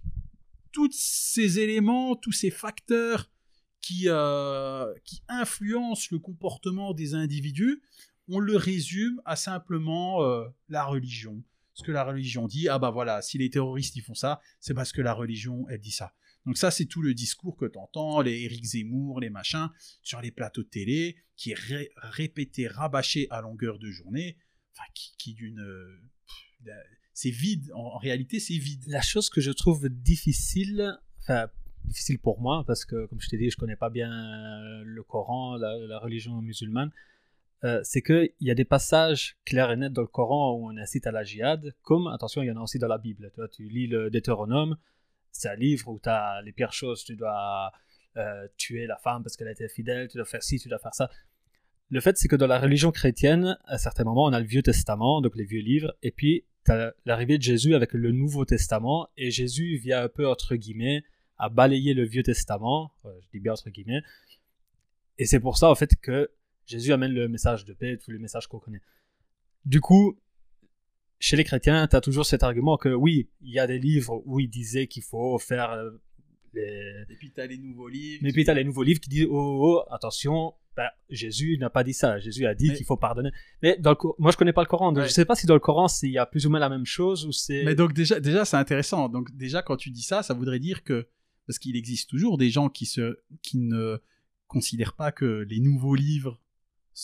tous 0.70 0.90
ces 0.92 1.58
éléments, 1.58 2.14
tous 2.14 2.32
ces 2.32 2.50
facteurs 2.50 3.28
qui 3.80 4.04
euh, 4.06 4.94
qui 5.04 5.22
influencent 5.28 6.08
le 6.12 6.20
comportement 6.20 6.94
des 6.94 7.14
individus, 7.14 7.82
on 8.28 8.38
le 8.38 8.56
résume 8.56 9.20
à 9.24 9.34
simplement 9.34 10.22
euh, 10.22 10.46
la 10.68 10.84
religion. 10.84 11.42
Ce 11.78 11.84
que 11.84 11.92
la 11.92 12.02
religion 12.02 12.48
dit, 12.48 12.68
ah 12.68 12.80
bah 12.80 12.90
voilà, 12.90 13.22
si 13.22 13.38
les 13.38 13.50
terroristes 13.50 13.94
ils 13.94 14.02
font 14.02 14.14
ça, 14.14 14.40
c'est 14.58 14.74
parce 14.74 14.90
que 14.90 15.00
la 15.00 15.12
religion 15.12 15.64
elle 15.68 15.78
dit 15.78 15.92
ça. 15.92 16.12
Donc 16.44 16.58
ça 16.58 16.72
c'est 16.72 16.86
tout 16.86 17.02
le 17.02 17.14
discours 17.14 17.56
que 17.56 17.66
tu 17.66 17.78
entends, 17.78 18.20
les 18.20 18.42
Éric 18.42 18.64
Zemmour, 18.64 19.20
les 19.20 19.30
machins 19.30 19.68
sur 20.02 20.20
les 20.20 20.32
plateaux 20.32 20.64
de 20.64 20.68
télé, 20.68 21.16
qui 21.36 21.52
est 21.52 21.58
ré- 21.58 21.90
répété, 21.98 22.66
rabâché 22.66 23.28
à 23.30 23.42
longueur 23.42 23.78
de 23.78 23.92
journée, 23.92 24.36
enfin 24.74 24.82
qui, 24.92 25.34
d'une 25.34 25.60
euh, 25.60 26.72
c'est 27.14 27.30
vide. 27.30 27.70
En, 27.74 27.96
réalité, 27.98 28.40
c'est 28.40 28.58
vide. 28.58 28.82
La 28.88 29.00
chose 29.00 29.30
que 29.30 29.40
je 29.40 29.52
trouve 29.52 29.88
difficile, 29.88 30.98
enfin 31.20 31.48
difficile 31.84 32.18
pour 32.18 32.40
moi, 32.40 32.64
parce 32.66 32.84
que 32.84 33.06
comme 33.06 33.20
je 33.20 33.28
t'ai 33.28 33.38
dit, 33.38 33.50
je 33.50 33.56
connais 33.56 33.76
pas 33.76 33.90
bien 33.90 34.10
euh, 34.10 34.82
le 34.84 35.04
Coran, 35.04 35.56
la 35.56 35.98
religion 36.00 36.42
musulmane, 36.42 36.90
euh, 37.64 37.80
c'est 37.82 38.02
qu'il 38.02 38.32
y 38.40 38.50
a 38.50 38.54
des 38.54 38.64
passages 38.64 39.36
clairs 39.44 39.70
et 39.70 39.76
nets 39.76 39.92
dans 39.92 40.02
le 40.02 40.08
Coran 40.08 40.52
où 40.52 40.70
on 40.70 40.76
incite 40.76 41.06
à 41.06 41.10
la 41.10 41.24
jihad, 41.24 41.74
comme, 41.82 42.06
attention, 42.06 42.42
il 42.42 42.46
y 42.46 42.50
en 42.50 42.56
a 42.56 42.60
aussi 42.60 42.78
dans 42.78 42.88
la 42.88 42.98
Bible. 42.98 43.30
Tu, 43.34 43.40
vois, 43.40 43.48
tu 43.48 43.68
lis 43.68 43.88
le 43.88 44.10
Deutéronome, 44.10 44.76
c'est 45.32 45.48
un 45.48 45.56
livre 45.56 45.88
où 45.88 45.98
tu 45.98 46.08
as 46.08 46.40
les 46.42 46.52
pires 46.52 46.72
choses, 46.72 47.04
tu 47.04 47.16
dois 47.16 47.72
euh, 48.16 48.46
tuer 48.56 48.86
la 48.86 48.96
femme 48.96 49.22
parce 49.22 49.36
qu'elle 49.36 49.48
a 49.48 49.52
été 49.52 49.68
fidèle, 49.68 50.08
tu 50.08 50.18
dois 50.18 50.26
faire 50.26 50.42
ci, 50.42 50.58
tu 50.58 50.68
dois 50.68 50.78
faire 50.78 50.94
ça. 50.94 51.10
Le 51.90 52.00
fait, 52.00 52.16
c'est 52.18 52.28
que 52.28 52.36
dans 52.36 52.46
la 52.46 52.58
religion 52.58 52.92
chrétienne, 52.92 53.58
à 53.64 53.78
certains 53.78 54.04
moments, 54.04 54.24
on 54.24 54.32
a 54.32 54.40
le 54.40 54.46
Vieux 54.46 54.62
Testament, 54.62 55.20
donc 55.20 55.34
les 55.36 55.44
vieux 55.44 55.62
livres, 55.62 55.94
et 56.02 56.10
puis 56.10 56.44
tu 56.64 56.70
as 56.70 56.92
l'arrivée 57.06 57.38
de 57.38 57.42
Jésus 57.42 57.74
avec 57.74 57.94
le 57.94 58.12
Nouveau 58.12 58.44
Testament, 58.44 59.08
et 59.16 59.30
Jésus 59.30 59.78
vient 59.78 60.02
un 60.02 60.08
peu, 60.08 60.28
entre 60.28 60.54
guillemets, 60.54 61.02
à 61.38 61.48
balayer 61.48 61.94
le 61.94 62.04
Vieux 62.04 62.22
Testament, 62.22 62.92
euh, 63.04 63.10
je 63.22 63.28
dis 63.32 63.40
bien 63.40 63.54
entre 63.54 63.70
guillemets, 63.70 64.02
et 65.18 65.24
c'est 65.24 65.40
pour 65.40 65.56
ça, 65.56 65.70
en 65.70 65.74
fait, 65.74 65.96
que 65.96 66.30
Jésus 66.68 66.92
amène 66.92 67.12
le 67.12 67.28
message 67.28 67.64
de 67.64 67.72
paix, 67.72 67.96
tous 67.96 68.10
les 68.12 68.18
messages 68.18 68.46
qu'on 68.46 68.58
connaît. 68.60 68.82
Du 69.64 69.80
coup, 69.80 70.18
chez 71.18 71.34
les 71.36 71.42
chrétiens, 71.44 71.88
tu 71.88 71.96
as 71.96 72.00
toujours 72.00 72.26
cet 72.26 72.42
argument 72.42 72.76
que 72.76 72.90
oui, 72.90 73.28
il 73.40 73.52
y 73.52 73.58
a 73.58 73.66
des 73.66 73.78
livres 73.78 74.22
où 74.26 74.38
il 74.38 74.48
disait 74.48 74.86
qu'il 74.86 75.02
faut 75.02 75.38
faire 75.38 75.70
euh, 75.72 75.90
les... 76.52 77.04
Et 77.08 77.16
puis, 77.16 77.32
tu 77.32 77.40
as 77.40 77.46
les 77.46 77.56
nouveaux 77.58 77.88
livres. 77.88 78.20
Mais 78.22 78.32
puis 78.32 78.44
tu 78.44 78.50
as 78.50 78.54
les 78.54 78.64
nouveaux 78.64 78.82
livres 78.82 79.00
qui 79.00 79.08
disent 79.08 79.26
oh, 79.30 79.34
oh, 79.34 79.82
oh, 79.88 79.92
attention, 79.92 80.52
ben, 80.76 80.88
Jésus 81.08 81.56
n'a 81.58 81.70
pas 81.70 81.82
dit 81.84 81.94
ça. 81.94 82.18
Jésus 82.20 82.46
a 82.46 82.54
dit 82.54 82.68
Mais- 82.68 82.74
qu'il 82.76 82.86
faut 82.86 82.98
pardonner. 82.98 83.30
Mais 83.62 83.76
dans 83.78 83.90
le 83.92 83.96
moi, 84.18 84.30
je 84.30 84.36
connais 84.36 84.52
pas 84.52 84.62
le 84.62 84.68
Coran, 84.68 84.92
donc 84.92 85.02
Ouais. 85.02 85.08
je 85.08 85.12
sais 85.14 85.24
pas 85.24 85.34
si 85.34 85.46
dans 85.46 85.54
le 85.54 85.60
Coran, 85.60 85.88
s'il 85.88 86.10
y 86.10 86.18
a 86.18 86.26
plus 86.26 86.46
ou 86.46 86.50
moins 86.50 86.60
la 86.60 86.68
même 86.68 86.84
chose 86.86 87.24
ou 87.26 87.32
c'est. 87.32 87.64
Mais 87.64 87.74
donc, 87.74 87.94
déjà, 87.94 88.20
déjà 88.20 88.44
c'est 88.44 88.56
intéressant. 88.58 89.08
Donc, 89.08 89.34
déjà, 89.34 89.62
quand 89.62 89.76
tu 89.78 89.90
dis 89.90 90.02
ça, 90.02 90.22
ça 90.22 90.34
voudrait 90.34 90.60
dire 90.60 90.84
que 90.84 91.08
parce 91.46 91.58
qu'il 91.58 91.76
existe 91.76 92.10
toujours 92.10 92.36
des 92.36 92.50
gens 92.50 92.68
qui, 92.68 92.84
se, 92.84 93.18
qui 93.42 93.56
ne 93.56 93.98
considèrent 94.48 94.92
pas 94.94 95.12
que 95.12 95.46
les 95.48 95.60
nouveaux 95.60 95.94
livres 95.94 96.38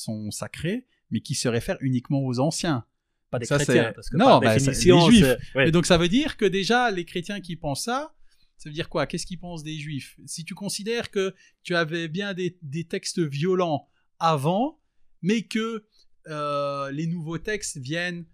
sont 0.01 0.31
sacrés, 0.31 0.87
mais 1.11 1.21
qui 1.21 1.35
se 1.35 1.49
réfèrent 1.49 1.79
uniquement 1.81 2.23
aux 2.25 2.39
anciens. 2.41 2.85
Pas 3.31 3.39
des 3.39 3.47
Ça, 3.47 3.57
chrétiens, 3.57 3.93
parce 3.95 4.11
que 4.11 4.17
Non, 4.17 4.27
par 4.27 4.41
bah, 4.41 4.59
c'est- 4.59 4.67
définition, 4.67 5.09
les 5.09 5.17
juifs. 5.17 5.37
ouais. 5.55 5.69
Et 5.69 5.71
donc 5.71 5.87
ça 5.87 5.99
veut 5.99 6.09
dire 6.09 6.37
que 6.37 6.45
déjà, 6.45 6.91
les 6.91 7.05
chrétiens 7.05 7.41
qui 7.41 7.57
pensent 7.57 7.85
ça, 7.85 8.15
ça 8.57 8.69
veut 8.69 8.75
dire 8.75 8.89
quoi? 8.89 9.07
Qu'est-ce 9.07 9.27
qu'ils 9.27 9.39
pensent 9.41 9.65
des 9.65 9.77
juifs? 9.77 10.17
Si 10.27 10.45
tu 10.45 10.55
considères 10.55 11.11
que 11.11 11.35
tu 11.63 11.75
avais 11.75 12.09
bien 12.09 12.35
des, 12.35 12.57
des 12.63 12.85
textes 12.85 13.19
violents 13.21 13.89
avant, 14.21 14.81
mais 15.23 15.43
que 15.43 15.85
euh, 16.29 16.91
les 16.93 17.07
nouveaux 17.07 17.39
textes 17.39 17.77
viennent 17.79 18.25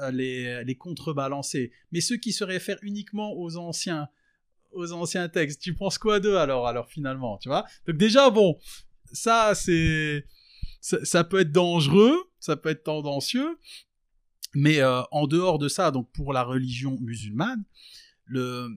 euh, 0.00 0.10
les, 0.10 0.64
les 0.64 0.74
contrebalancer, 0.76 1.72
mais 1.92 2.00
ceux 2.00 2.16
qui 2.16 2.32
se 2.32 2.44
réfèrent 2.44 2.78
uniquement 2.82 3.32
aux 3.38 3.56
anciens, 3.56 4.08
aux 4.72 4.92
anciens 4.92 5.28
textes, 5.28 5.62
tu 5.62 5.74
penses 5.74 5.98
quoi 5.98 6.20
d'eux 6.20 6.36
alors, 6.36 6.66
alors 6.66 6.88
finalement, 6.90 7.38
tu 7.38 7.48
vois? 7.48 7.64
Donc 7.86 7.96
déjà, 7.96 8.30
bon, 8.30 8.58
ça 9.12 9.52
c'est... 9.54 10.24
Ça, 10.80 11.24
peut 11.24 11.40
être 11.40 11.52
dangereux, 11.52 12.30
ça 12.38 12.56
peut 12.56 12.68
être 12.68 12.84
tendancieux, 12.84 13.58
mais 14.54 14.80
euh, 14.80 15.02
en 15.10 15.26
dehors 15.26 15.58
de 15.58 15.68
ça, 15.68 15.90
donc 15.90 16.10
pour 16.12 16.32
la 16.32 16.42
religion 16.42 16.98
musulmane, 17.00 17.64
le, 18.24 18.68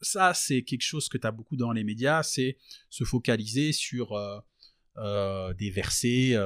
ça 0.00 0.34
c'est 0.34 0.62
quelque 0.62 0.82
chose 0.82 1.08
que 1.08 1.18
tu 1.18 1.26
as 1.26 1.32
beaucoup 1.32 1.56
dans 1.56 1.72
les 1.72 1.84
médias, 1.84 2.22
c'est 2.22 2.58
se 2.90 3.04
focaliser 3.04 3.72
sur 3.72 4.12
euh, 4.12 4.38
euh, 4.98 5.54
des 5.54 5.70
versets, 5.70 6.36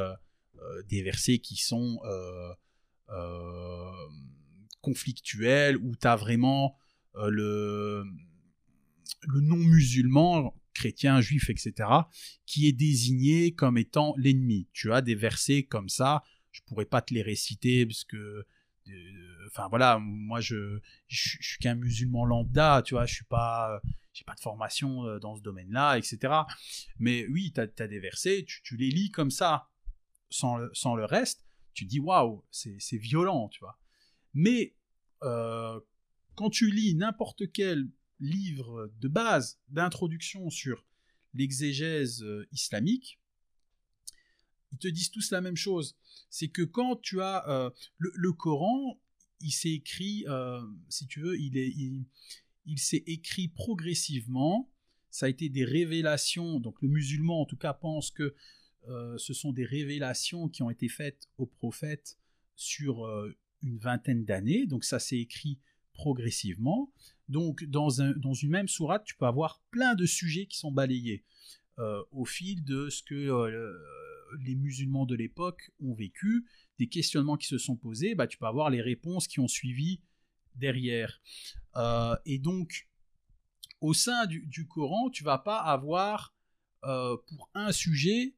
des 0.89 1.03
versets 1.03 1.39
qui 1.39 1.57
sont 1.57 2.01
conflictuels, 4.81 5.77
où 5.79 5.97
tu 5.97 6.07
as 6.07 6.17
vraiment 6.17 6.77
le, 7.15 8.05
le 9.23 9.41
non-musulman, 9.41 10.55
chrétien, 10.77 11.21
juif, 11.21 11.51
etc., 11.51 11.73
qui 12.45 12.69
est 12.69 12.73
désigné 12.73 13.53
comme 13.53 13.79
étant 13.79 14.15
l'ennemi. 14.19 14.69
Tu 14.73 14.93
as 14.93 15.01
des 15.01 15.15
versets 15.15 15.65
comme 15.65 15.89
ça, 15.89 16.23
je 16.53 16.61
pourrais 16.67 16.85
pas 16.85 17.03
te 17.03 17.13
les 17.13 17.23
réciter 17.23 17.87
parce 17.87 18.05
que 18.05 18.47
euh, 18.89 19.47
enfin 19.49 19.69
voilà 19.69 19.99
moi 19.99 20.41
je 20.41 20.79
je, 21.09 21.39
suis 21.41 21.59
qu'un 21.59 21.75
musulman 21.75 22.25
lambda 22.25 22.83
tu 22.85 22.95
vois 22.95 23.05
je 23.05 23.15
suis 23.15 23.25
pas 23.25 23.81
j'ai 24.13 24.25
pas 24.25 24.35
de 24.35 24.41
formation 24.41 25.05
euh, 25.05 25.19
dans 25.19 25.35
ce 25.35 25.43
domaine 25.43 25.71
là 25.71 25.99
etc 25.99 26.33
mais 26.99 27.27
oui 27.27 27.53
tu 27.53 27.61
as, 27.61 27.89
des 27.89 27.99
versets 27.99 28.45
tu, 28.47 28.77
les 28.77 28.91
lis 28.91 29.11
comme 29.11 29.31
ça 29.31 29.69
sans 30.31 30.57
le, 30.57 30.71
sans 30.73 30.95
le 30.95 31.05
reste 31.05 31.45
tu 31.75 31.85
dis 31.85 31.99
waouh 31.99 32.45
c'est 32.51 32.77
c'est 32.79 32.97
violent 32.97 33.49
tu 33.49 33.59
vois 33.59 33.77
mais 34.35 34.77
euh, 35.25 35.81
quand 36.37 36.51
tu 36.51 36.71
lis 36.71 36.95
n'importe 36.95 37.51
quel 37.53 37.89
livre 38.21 38.91
de 39.01 39.09
base 39.09 39.59
d'introduction 39.69 40.51
sur 40.51 40.85
l'exégèse 41.35 42.23
euh, 42.23 42.47
islamique 42.53 43.21
ils 44.73 44.79
te 44.79 44.89
disent 44.89 45.11
tous 45.11 45.31
la 45.31 45.41
même 45.41 45.57
chose. 45.57 45.97
C'est 46.29 46.49
que 46.49 46.63
quand 46.63 46.97
tu 46.97 47.21
as 47.23 47.49
euh, 47.49 47.71
le, 47.99 48.33
Coran, 48.33 49.01
il 49.41 49.53
s'est 49.53 49.73
écrit, 49.73 50.25
euh, 50.29 50.61
si 50.89 51.07
tu 51.07 51.21
veux, 51.21 51.39
il, 51.39 51.57
est, 51.57 51.73
il, 52.67 52.79
s'est 52.79 53.05
écrit 53.07 53.49
progressivement. 53.49 54.71
Ça 55.11 55.27
a 55.27 55.29
été 55.29 55.49
des 55.49 55.65
révélations. 55.65 56.61
Donc 56.61 56.83
le 56.83 56.89
musulman, 56.89 57.43
en 57.43 57.47
tout 57.47 57.57
cas, 57.57 57.73
pense 57.73 58.11
que 58.11 58.35
ce 59.19 59.35
sont 59.35 59.53
des 59.53 59.65
révélations 59.65 60.49
qui 60.49 60.63
ont 60.63 60.71
été 60.71 60.89
faites 60.89 61.29
au 61.39 61.47
prophète 61.47 62.19
sur 62.55 63.05
une 63.63 63.79
vingtaine 63.79 64.25
d'années. 64.25 64.67
Donc 64.67 64.85
ça 64.85 65.01
s'est 65.01 65.19
écrit 65.19 65.59
progressivement. 65.97 66.93
Donc 67.29 67.65
dans, 67.65 68.03
un, 68.03 68.13
dans 68.13 68.35
une 68.35 68.51
même 68.51 68.69
sourate, 68.69 69.05
tu 69.05 69.17
peux 69.17 69.27
avoir 69.27 69.61
plein 69.71 69.95
de 69.95 70.07
sujets 70.07 70.47
qui 70.47 70.59
sont 70.59 70.71
balayés 70.71 71.25
euh, 71.79 72.03
au 72.13 72.25
fil 72.25 72.65
de 72.65 72.89
ce 72.89 73.03
que 73.03 73.15
euh, 73.15 73.73
les 74.45 74.55
musulmans 74.55 75.07
de 75.07 75.15
l'époque 75.15 75.71
ont 75.83 75.95
vécu, 75.95 76.47
des 76.79 76.89
questionnements 76.89 77.37
qui 77.37 77.47
se 77.47 77.59
sont 77.59 77.77
posés, 77.77 78.15
bah, 78.15 78.27
tu 78.27 78.39
peux 78.39 78.47
avoir 78.47 78.71
les 78.71 78.81
réponses 78.81 79.27
qui 79.27 79.41
ont 79.41 79.49
suivi 79.49 80.01
derrière. 80.55 81.21
Euh, 81.77 82.17
et 82.25 82.39
donc, 82.39 82.89
au 83.81 83.93
sein 83.93 84.27
du, 84.27 84.67
Coran, 84.67 85.11
tu 85.11 85.23
vas 85.25 85.39
pas 85.39 85.59
avoir 85.59 86.35
pour 87.27 87.51
un 87.55 87.73
sujet 87.73 88.37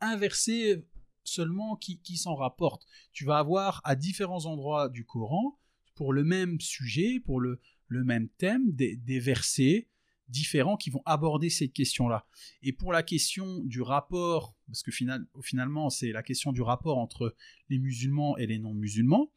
un 0.00 0.16
verset 0.16 0.84
seulement 1.24 1.74
qui 1.76 2.16
s'en 2.16 2.34
rapporte. 2.34 2.86
Tu 3.12 3.24
vas 3.24 3.38
avoir 3.38 3.80
à 3.84 3.96
différents 3.96 4.44
endroits 4.44 4.88
du 4.88 5.06
Coran, 5.06 5.58
pour 5.98 6.12
le 6.12 6.22
même 6.22 6.60
sujet, 6.60 7.18
pour 7.18 7.40
le, 7.40 7.60
le 7.88 8.04
même 8.04 8.28
thème, 8.38 8.70
des, 8.70 8.94
des 8.94 9.18
versets 9.18 9.88
différents 10.28 10.76
qui 10.76 10.90
vont 10.90 11.02
aborder 11.06 11.50
cette 11.50 11.72
question-là. 11.72 12.24
Et 12.62 12.72
pour 12.72 12.92
la 12.92 13.02
question 13.02 13.64
du 13.64 13.82
rapport, 13.82 14.54
parce 14.68 14.84
que 14.84 14.92
final, 14.92 15.26
finalement 15.42 15.90
c'est 15.90 16.12
la 16.12 16.22
question 16.22 16.52
du 16.52 16.62
rapport 16.62 16.98
entre 16.98 17.34
les 17.68 17.80
musulmans 17.80 18.36
et 18.36 18.46
les 18.46 18.60
non-musulmans, 18.60 19.32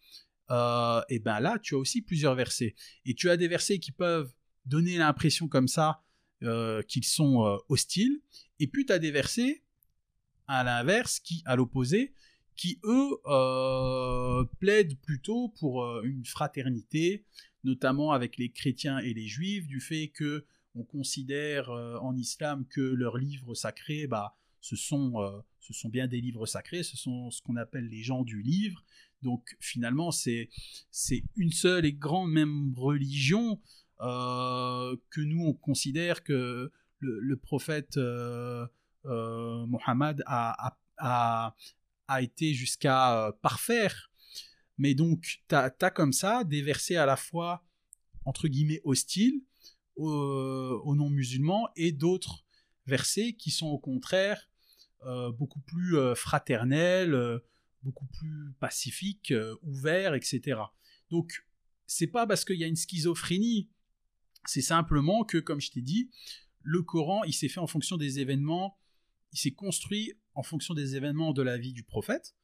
euh, 0.52 1.02
et 1.10 1.18
ben 1.18 1.40
là 1.40 1.58
tu 1.58 1.74
as 1.74 1.80
aussi 1.80 2.04
plusieurs 2.04 2.36
versets. 2.36 2.76
Et 3.06 3.16
tu 3.16 3.32
as 3.32 3.38
des 3.38 3.48
versets 3.48 3.80
qui 3.80 3.92
peuvent 3.92 4.32
donner 4.68 4.98
l'impression 5.00 5.48
comme 5.48 5.68
ça 5.68 6.04
euh, 6.44 6.84
qu'ils 6.84 7.06
sont 7.06 7.44
euh, 7.44 7.58
hostiles, 7.70 8.22
et 8.60 8.68
puis 8.68 8.86
tu 8.86 8.94
as 8.94 9.00
des 9.00 9.10
versets 9.10 9.64
à 10.46 10.64
l'inverse, 10.64 11.20
qui, 11.20 11.42
à 11.46 11.56
l'opposé, 11.56 12.14
qui 12.56 12.80
eux 12.84 13.18
euh, 13.26 14.44
plaident 14.60 14.98
plutôt 15.00 15.50
pour 15.60 15.84
euh, 15.84 16.02
une 16.04 16.26
fraternité, 16.26 17.26
notamment 17.64 18.12
avec 18.12 18.38
les 18.38 18.50
chrétiens 18.50 19.00
et 19.00 19.14
les 19.14 19.28
juifs, 19.28 19.68
du 19.68 19.80
fait 19.80 20.10
que 20.10 20.46
on 20.76 20.84
considère 20.84 21.70
euh, 21.70 21.98
en 21.98 22.16
islam 22.16 22.66
que 22.68 22.82
leurs 22.82 23.18
livres 23.18 23.56
sacrés, 23.56 24.08
bah, 24.08 24.36
ce 24.62 24.76
sont, 24.76 25.16
ce 25.60 25.74
sont 25.74 25.90
bien 25.90 26.08
des 26.08 26.22
livres 26.22 26.46
sacrés, 26.46 26.84
ce 26.84 26.96
sont 26.96 27.32
ce 27.32 27.42
qu'on 27.42 27.56
appelle 27.56 27.90
les 27.90 28.04
gens 28.04 28.24
du 28.24 28.44
livre. 28.44 28.84
Donc 29.24 29.56
finalement, 29.60 30.12
c'est, 30.12 30.50
c'est 30.92 31.24
une 31.36 31.52
seule 31.52 31.86
et 31.86 31.94
grande 31.94 32.32
même 32.32 32.76
religion 32.78 33.60
que 34.00 35.22
nous, 35.22 35.46
on 35.46 35.54
considère 35.54 36.24
que 36.24 36.72
le, 37.00 37.36
prophète 37.38 37.98
Mohammed 39.04 40.24
a, 40.28 40.76
a, 42.12 42.22
été 42.22 42.54
jusqu'à 42.54 43.36
parfaire. 43.42 44.12
Mais 44.78 44.94
donc, 44.96 45.42
tu 45.48 45.56
as 45.56 45.92
comme 45.92 46.14
ça 46.14 46.44
des 46.44 46.62
versets 46.62 46.96
à 46.96 47.06
la 47.06 47.16
fois, 47.16 47.64
entre 48.26 48.48
guillemets, 48.48 48.82
hostiles, 48.84 49.42
aux, 49.96 50.82
aux 50.86 50.96
non-musulmans 50.96 51.68
et 51.76 51.92
d'autres 51.92 52.46
versets 52.86 53.34
qui 53.34 53.52
sont 53.52 53.68
au 53.68 53.80
contraire 53.80 54.50
euh, 55.06 55.32
beaucoup 55.32 55.62
plus 55.62 55.98
euh, 55.98 56.14
fraternels, 56.14 57.16
euh, 57.16 57.40
beaucoup 57.82 58.06
plus 58.06 58.54
pacifiques, 58.60 59.34
ouverts, 59.64 60.14
etc. 60.14 60.62
Donc, 61.10 61.44
c'est 61.88 62.08
pas 62.08 62.28
parce 62.28 62.46
qu'il 62.46 62.58
y 62.58 62.64
a 62.64 62.68
une 62.68 62.76
schizophrénie, 62.76 63.72
c'est 64.46 64.62
simplement 64.62 65.24
que, 65.24 65.40
comme 65.40 65.60
je 65.60 65.72
t'ai 65.72 65.82
dit, 65.82 66.12
le 66.62 66.84
Coran, 66.84 67.24
il 67.24 67.34
s'est 67.34 67.48
fait 67.48 67.60
en 67.60 67.66
fonction 67.66 67.98
des 67.98 68.20
événements, 68.20 68.78
il 69.34 69.40
s'est 69.40 69.52
construit 69.52 70.14
en 70.34 70.44
fonction 70.44 70.74
des 70.74 70.96
événements 70.96 71.34
de 71.34 71.42
la 71.42 71.58
vie 71.58 71.74
du 71.74 71.84
prophète, 71.84 72.36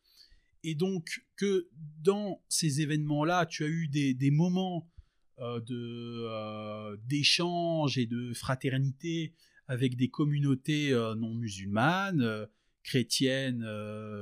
et 0.63 0.75
donc 0.75 1.23
que 1.35 1.69
dans 2.01 2.41
ces 2.49 2.81
événements-là, 2.81 3.45
tu 3.45 3.63
as 3.63 3.67
eu 3.67 3.87
des, 3.87 4.31
moments 4.31 4.89
euh, 5.39 5.59
de 5.61 6.25
euh, 6.29 6.97
d'échange 7.05 7.97
et 7.97 8.05
de 8.05 8.33
fraternité 8.33 9.33
avec 9.67 9.95
des 9.95 10.09
communautés 10.09 10.93
euh, 10.93 11.15
non 11.15 11.33
musulmanes, 11.33 12.47
chrétiennes, 12.83 13.65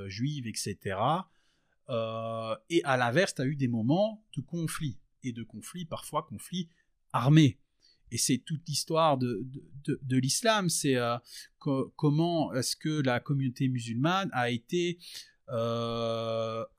juives, 0.07 0.47
etc. 0.47 0.97
et 1.87 2.83
à 2.83 2.97
l'inverse, 2.97 3.35
tu 3.35 3.41
as 3.41 3.45
eu 3.45 3.55
des 3.55 3.67
moments 3.67 4.23
de 4.35 4.41
conflit, 4.41 4.97
et 5.23 5.31
de 5.31 5.43
conflit, 5.43 5.85
parfois 5.85 6.23
conflit 6.23 6.69
armé. 7.13 7.59
Et 8.11 8.17
c'est 8.17 8.37
toute 8.37 8.67
l'histoire 8.67 9.17
de, 9.17 9.45
l'islam, 10.09 10.69
c'est 10.69 10.95
co 11.59 11.93
comment 11.95 12.53
est-ce 12.53 12.75
que 12.75 13.01
la 13.01 13.19
communauté 13.19 13.67
musulmane 13.67 14.29
a 14.31 14.49
été 14.49 14.99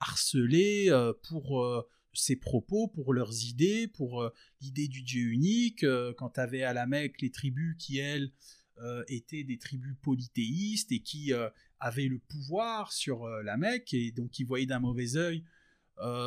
harcelée 0.00 0.90
pour 1.28 1.86
ses 2.16 2.36
propos, 2.36 2.88
pour 2.88 3.12
leurs 3.12 3.44
idées, 3.44 3.88
pour 3.88 4.22
euh, 4.22 4.32
l'idée 4.60 4.88
du 4.88 5.02
Dieu 5.02 5.30
unique. 5.30 5.84
Euh, 5.84 6.12
quand 6.16 6.30
tu 6.30 6.40
à 6.40 6.72
la 6.72 6.86
Mecque 6.86 7.20
les 7.20 7.30
tribus 7.30 7.76
qui, 7.78 7.98
elles, 7.98 8.30
euh, 8.78 9.04
étaient 9.08 9.44
des 9.44 9.58
tribus 9.58 9.94
polythéistes 10.02 10.92
et 10.92 11.00
qui 11.00 11.32
avaient 11.80 12.08
le 12.08 12.18
pouvoir 12.18 12.92
sur 12.92 13.26
la 13.26 13.56
Mecque 13.56 13.94
et 13.94 14.10
donc 14.10 14.30
qui 14.30 14.44
voyaient 14.44 14.66
d'un 14.66 14.80
mauvais 14.80 15.16
œil 15.16 15.44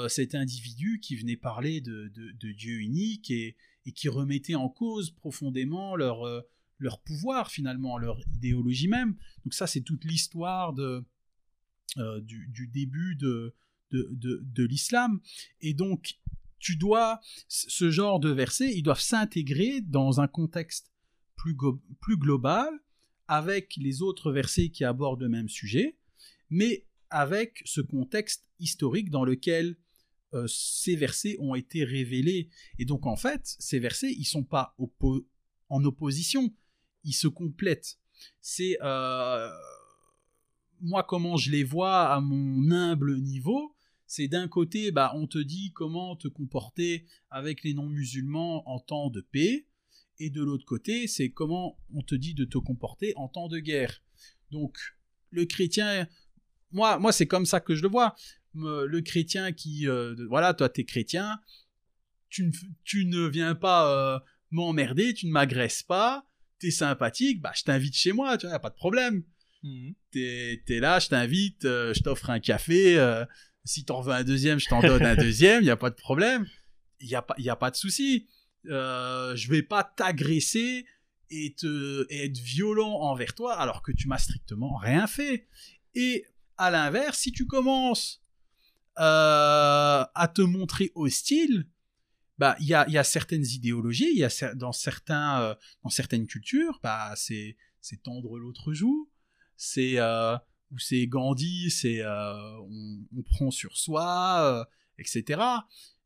cet 0.07 0.33
individu 0.33 0.99
qui 0.99 1.15
venait 1.15 1.37
parler 1.37 1.79
de 1.79 2.51
Dieu 2.53 2.79
unique 2.79 3.29
et, 3.29 3.55
et, 3.85 3.91
qui 3.91 4.09
remettait 4.09 4.55
en 4.55 4.69
cause 4.69 5.11
profondément 5.11 5.95
leur, 5.95 6.23
leur 6.77 6.99
pouvoir 7.01 7.51
finalement, 7.51 7.97
leur 7.97 8.19
idéologie 8.33 8.87
même. 8.87 9.15
Donc 9.43 9.53
ça, 9.53 9.67
c'est 9.67 9.81
toute 9.81 10.05
l'histoire 10.05 10.73
de, 10.73 11.03
du, 12.21 12.47
du, 12.47 12.67
début 12.67 13.15
de, 13.15 13.55
de, 13.91 14.09
de, 14.11 14.41
de 14.43 14.63
l'islam. 14.63 15.19
Et 15.61 15.73
donc, 15.73 16.19
tu 16.59 16.75
dois, 16.75 17.19
ce 17.47 17.89
genre 17.89 18.19
de 18.19 18.29
versets, 18.29 18.75
ils 18.75 18.83
doivent 18.83 18.99
s'intégrer 18.99 19.81
dans 19.81 20.19
un 20.21 20.27
contexte 20.27 20.91
plus, 21.35 21.55
plus 21.99 22.17
global 22.17 22.69
avec 23.27 23.75
les 23.77 24.01
autres 24.01 24.31
versets 24.31 24.69
qui 24.69 24.83
abordent 24.83 25.21
le 25.21 25.29
même 25.29 25.49
sujet, 25.49 25.97
mais 26.49 26.85
avec 27.09 27.61
ce 27.65 27.81
contexte 27.81 28.45
historique 28.59 29.09
dans 29.09 29.23
lequel 29.23 29.77
euh, 30.33 30.47
ces 30.47 30.95
versets 30.95 31.37
ont 31.39 31.55
été 31.55 31.83
révélés. 31.83 32.49
Et 32.77 32.85
donc 32.85 33.05
en 33.05 33.15
fait, 33.15 33.55
ces 33.59 33.79
versets, 33.79 34.11
ils 34.11 34.25
sont 34.25 34.43
pas 34.43 34.75
en 35.69 35.83
opposition, 35.83 36.53
ils 37.03 37.13
se 37.13 37.27
complètent. 37.27 37.99
C'est 38.41 38.77
euh, 38.81 39.49
moi 40.81 41.03
comment 41.03 41.37
je 41.37 41.51
les 41.51 41.63
vois 41.63 42.09
à 42.09 42.19
mon 42.19 42.71
humble 42.71 43.19
niveau. 43.19 43.75
C'est 44.05 44.27
d'un 44.27 44.47
côté, 44.47 44.91
bah, 44.91 45.11
on 45.15 45.27
te 45.27 45.37
dit 45.37 45.71
comment 45.71 46.15
te 46.15 46.27
comporter 46.27 47.05
avec 47.29 47.63
les 47.63 47.75
non-musulmans 47.75 48.67
en 48.67 48.79
temps 48.79 49.11
de 49.11 49.21
paix, 49.21 49.67
et 50.19 50.29
de 50.29 50.43
l'autre 50.43 50.65
côté, 50.65 51.07
c'est 51.07 51.29
comment 51.29 51.77
on 51.93 52.01
te 52.01 52.15
dit 52.15 52.33
de 52.33 52.43
te 52.43 52.57
comporter 52.57 53.13
en 53.15 53.27
temps 53.27 53.47
de 53.47 53.59
guerre. 53.59 54.01
Donc, 54.51 54.77
le 55.29 55.45
chrétien, 55.45 56.07
moi, 56.71 56.99
moi 56.99 57.11
c'est 57.11 57.27
comme 57.27 57.45
ça 57.45 57.59
que 57.59 57.75
je 57.75 57.83
le 57.83 57.87
vois. 57.87 58.15
Le 58.55 58.99
chrétien 59.01 59.51
qui, 59.51 59.87
euh, 59.87 60.15
voilà, 60.27 60.53
toi, 60.53 60.69
t'es 60.69 60.83
chrétien, 60.83 61.39
tu 62.29 62.45
ne, 62.45 62.51
tu 62.83 63.05
ne 63.05 63.27
viens 63.27 63.55
pas 63.55 63.91
euh, 63.91 64.19
m'emmerder, 64.51 65.13
tu 65.13 65.27
ne 65.27 65.31
m'agresses 65.31 65.83
pas, 65.83 66.25
t'es 66.59 66.71
sympathique, 66.71 67.41
bah, 67.41 67.51
je 67.55 67.63
t'invite 67.63 67.95
chez 67.95 68.11
moi, 68.11 68.37
tu 68.37 68.45
vois, 68.45 68.53
y 68.53 68.55
a 68.55 68.59
pas 68.59 68.69
de 68.69 68.75
problème. 68.75 69.23
Mhm. 69.63 69.93
T'es 70.11 70.63
es 70.67 70.79
là, 70.79 70.99
je 70.99 71.09
t'invite, 71.09 71.65
euh, 71.65 71.93
je 71.93 72.01
t'offre 72.01 72.29
un 72.29 72.39
café, 72.39 72.97
si 73.65 73.85
t'en 73.85 74.01
veux 74.01 74.13
un 74.13 74.23
deuxième, 74.23 74.59
je 74.59 74.67
t'en 74.67 74.81
donne 74.81 75.05
un 75.05 75.15
deuxième, 75.15 75.61
il 75.61 75.65
n'y 75.65 75.71
a 75.71 75.77
pas 75.77 75.89
de 75.89 75.95
problème. 75.95 76.47
Il 77.01 77.07
n'y 77.07 77.15
a, 77.15 77.21
pas, 77.21 77.35
y 77.37 77.49
a 77.49 77.55
pas 77.55 77.71
de 77.71 77.75
souci. 77.75 78.27
Je 78.65 79.49
vais 79.49 79.63
pas 79.63 79.83
t'agresser 79.83 80.85
et, 81.29 81.53
te, 81.53 82.05
être 82.09 82.37
violent 82.37 82.91
envers 83.01 83.33
toi 83.33 83.53
alors 83.55 83.81
que 83.81 83.91
tu 83.91 84.07
m'as 84.07 84.17
strictement 84.17 84.75
rien 84.77 85.07
fait. 85.07 85.47
Et 85.95 86.25
à 86.57 86.71
l'inverse, 86.71 87.19
si 87.19 87.31
tu 87.31 87.45
commences 87.45 88.21
euh, 88.99 90.03
à 90.13 90.27
te 90.33 90.41
montrer 90.41 90.91
hostile, 90.95 91.67
bah 92.37 92.55
il 92.59 92.67
y 92.67 92.73
a, 92.73 93.03
certaines 93.03 93.45
idéologies, 93.45 94.09
il 94.11 94.17
y 94.17 94.23
a 94.23 94.55
dans 94.55 94.71
certains 94.71 95.41
euh, 95.41 95.55
dans 95.83 95.89
certaines 95.89 96.27
cultures, 96.27 96.79
bah 96.83 97.13
c'est 97.15 97.55
tendre 98.03 98.37
l'autre 98.37 98.73
joue, 98.73 99.09
c'est 99.57 99.99
euh, 99.99 100.37
ou 100.71 100.79
c'est 100.79 101.07
Gandhi, 101.07 101.69
c'est 101.69 102.05
on, 102.05 102.99
on, 103.17 103.23
prend 103.23 103.51
sur 103.51 103.77
soi, 103.77 104.67
etc. 104.97 105.41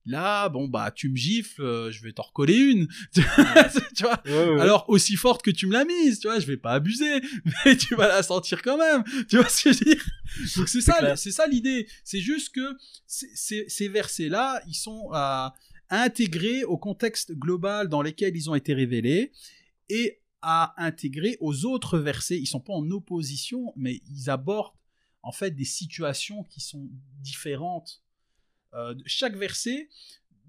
Là, 0.06 0.50
bon 0.50 0.68
bah 0.68 0.92
tu 0.92 1.08
me 1.08 1.16
gifles, 1.16 1.62
euh, 1.62 1.92
je 1.92 2.04
vais 2.04 2.12
t'en 2.12 2.24
recoller 2.24 2.58
une, 2.58 2.88
tu 3.14 4.04
vois. 4.04 4.22
Alors 4.60 4.86
aussi 4.90 5.16
forte 5.16 5.42
que 5.42 5.52
tu 5.52 5.66
me 5.66 5.72
l'as 5.72 5.86
mise, 5.86 6.20
tu 6.20 6.28
vois, 6.28 6.40
je 6.40 6.46
vais 6.46 6.58
pas 6.58 6.74
abuser, 6.74 7.22
mais 7.66 7.78
tu 7.78 7.96
vas 7.96 8.10
la 8.10 8.22
sentir 8.22 8.62
quand 8.62 8.78
même, 8.78 9.04
tu 9.30 9.38
vois 9.38 9.48
ce 9.48 9.64
que 9.64 9.72
je 9.72 9.80
veux 9.80 9.96
dire? 9.96 10.06
Donc 10.58 10.68
c'est 10.68 10.82
ça, 10.82 11.16
c'est 11.16 11.32
ça 11.32 11.48
l'idée. 11.48 11.88
C'est 12.04 12.20
juste 12.20 12.54
que 12.54 12.78
ces 13.08 13.88
versets 13.88 14.28
là, 14.28 14.62
ils 14.68 14.76
sont 14.76 15.10
à, 15.14 15.54
intégrer 15.90 16.64
au 16.64 16.78
contexte 16.78 17.34
global 17.34 17.88
dans 17.88 18.02
lequel 18.02 18.36
ils 18.36 18.50
ont 18.50 18.56
été 18.56 18.74
révélés 18.74 19.32
et 19.90 20.22
à 20.42 20.74
intégrer 20.84 21.38
aux 21.40 21.66
autres 21.66 22.00
versets. 22.00 22.40
Ils 22.40 22.48
sont 22.48 22.60
pas 22.60 22.74
en 22.74 22.90
opposition, 22.92 23.74
mais 23.76 24.02
ils 24.10 24.30
abordent 24.30 24.74
en 25.22 25.32
fait 25.32 25.52
des 25.52 25.66
situations 25.66 26.44
qui 26.44 26.60
sont 26.60 26.90
différentes 27.22 28.03
euh, 28.76 28.96
chaque 29.06 29.36
verset, 29.36 29.90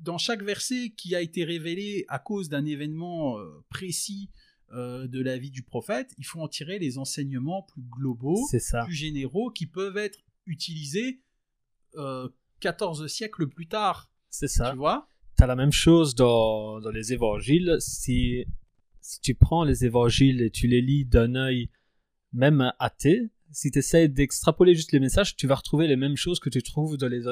dans 0.01 0.19
chaque 0.19 0.43
verset 0.43 0.91
qui 0.97 1.15
a 1.15 1.21
été 1.21 1.45
révélé 1.45 2.05
à 2.09 2.19
cause 2.19 2.49
d'un 2.49 2.65
événement 2.65 3.39
euh, 3.39 3.65
précis 3.69 4.31
euh, 4.73 5.07
de 5.07 5.21
la 5.21 5.37
vie 5.37 5.51
du 5.51 5.63
prophète, 5.63 6.13
il 6.19 6.25
faut 6.25 6.41
en 6.41 6.49
tirer 6.49 6.79
les 6.79 6.99
enseignements 6.99 7.63
plus 7.63 7.83
globaux, 7.83 8.49
plus 8.85 8.95
généraux, 8.95 9.51
qui 9.51 9.67
peuvent 9.67 9.97
être 9.97 10.21
utilisés 10.47 11.21
14 12.61 13.07
siècles 13.07 13.49
plus 13.49 13.69
tard. 13.69 14.11
C'est 14.31 14.49
ça. 14.49 14.71
Tu 14.71 14.77
vois? 14.77 15.09
Tu 15.37 15.45
as 15.45 15.47
la 15.47 15.55
même 15.55 15.73
chose 15.73 16.15
dans, 16.15 16.81
dans 16.81 16.91
les 16.91 17.13
évangiles. 17.13 17.77
Si, 17.79 18.45
si 19.01 19.21
tu 19.21 19.35
prends 19.35 19.63
les 19.63 19.85
évangiles 19.85 20.43
et 20.43 20.51
tu 20.51 20.67
les 20.67 20.81
lis 20.81 21.05
d'un 21.05 21.37
œil 21.37 21.71
même 22.33 22.73
athée, 22.81 23.31
si 23.53 23.71
tu 23.71 23.79
essaies 23.79 24.09
d'extrapoler 24.09 24.75
juste 24.75 24.91
les 24.91 24.99
messages, 24.99 25.37
tu 25.37 25.47
vas 25.47 25.55
retrouver 25.55 25.87
les 25.87 25.97
mêmes 25.97 26.17
choses 26.17 26.41
que 26.41 26.51
tu 26.51 26.63
trouves 26.63 26.97
dans 26.97 27.07
les, 27.07 27.23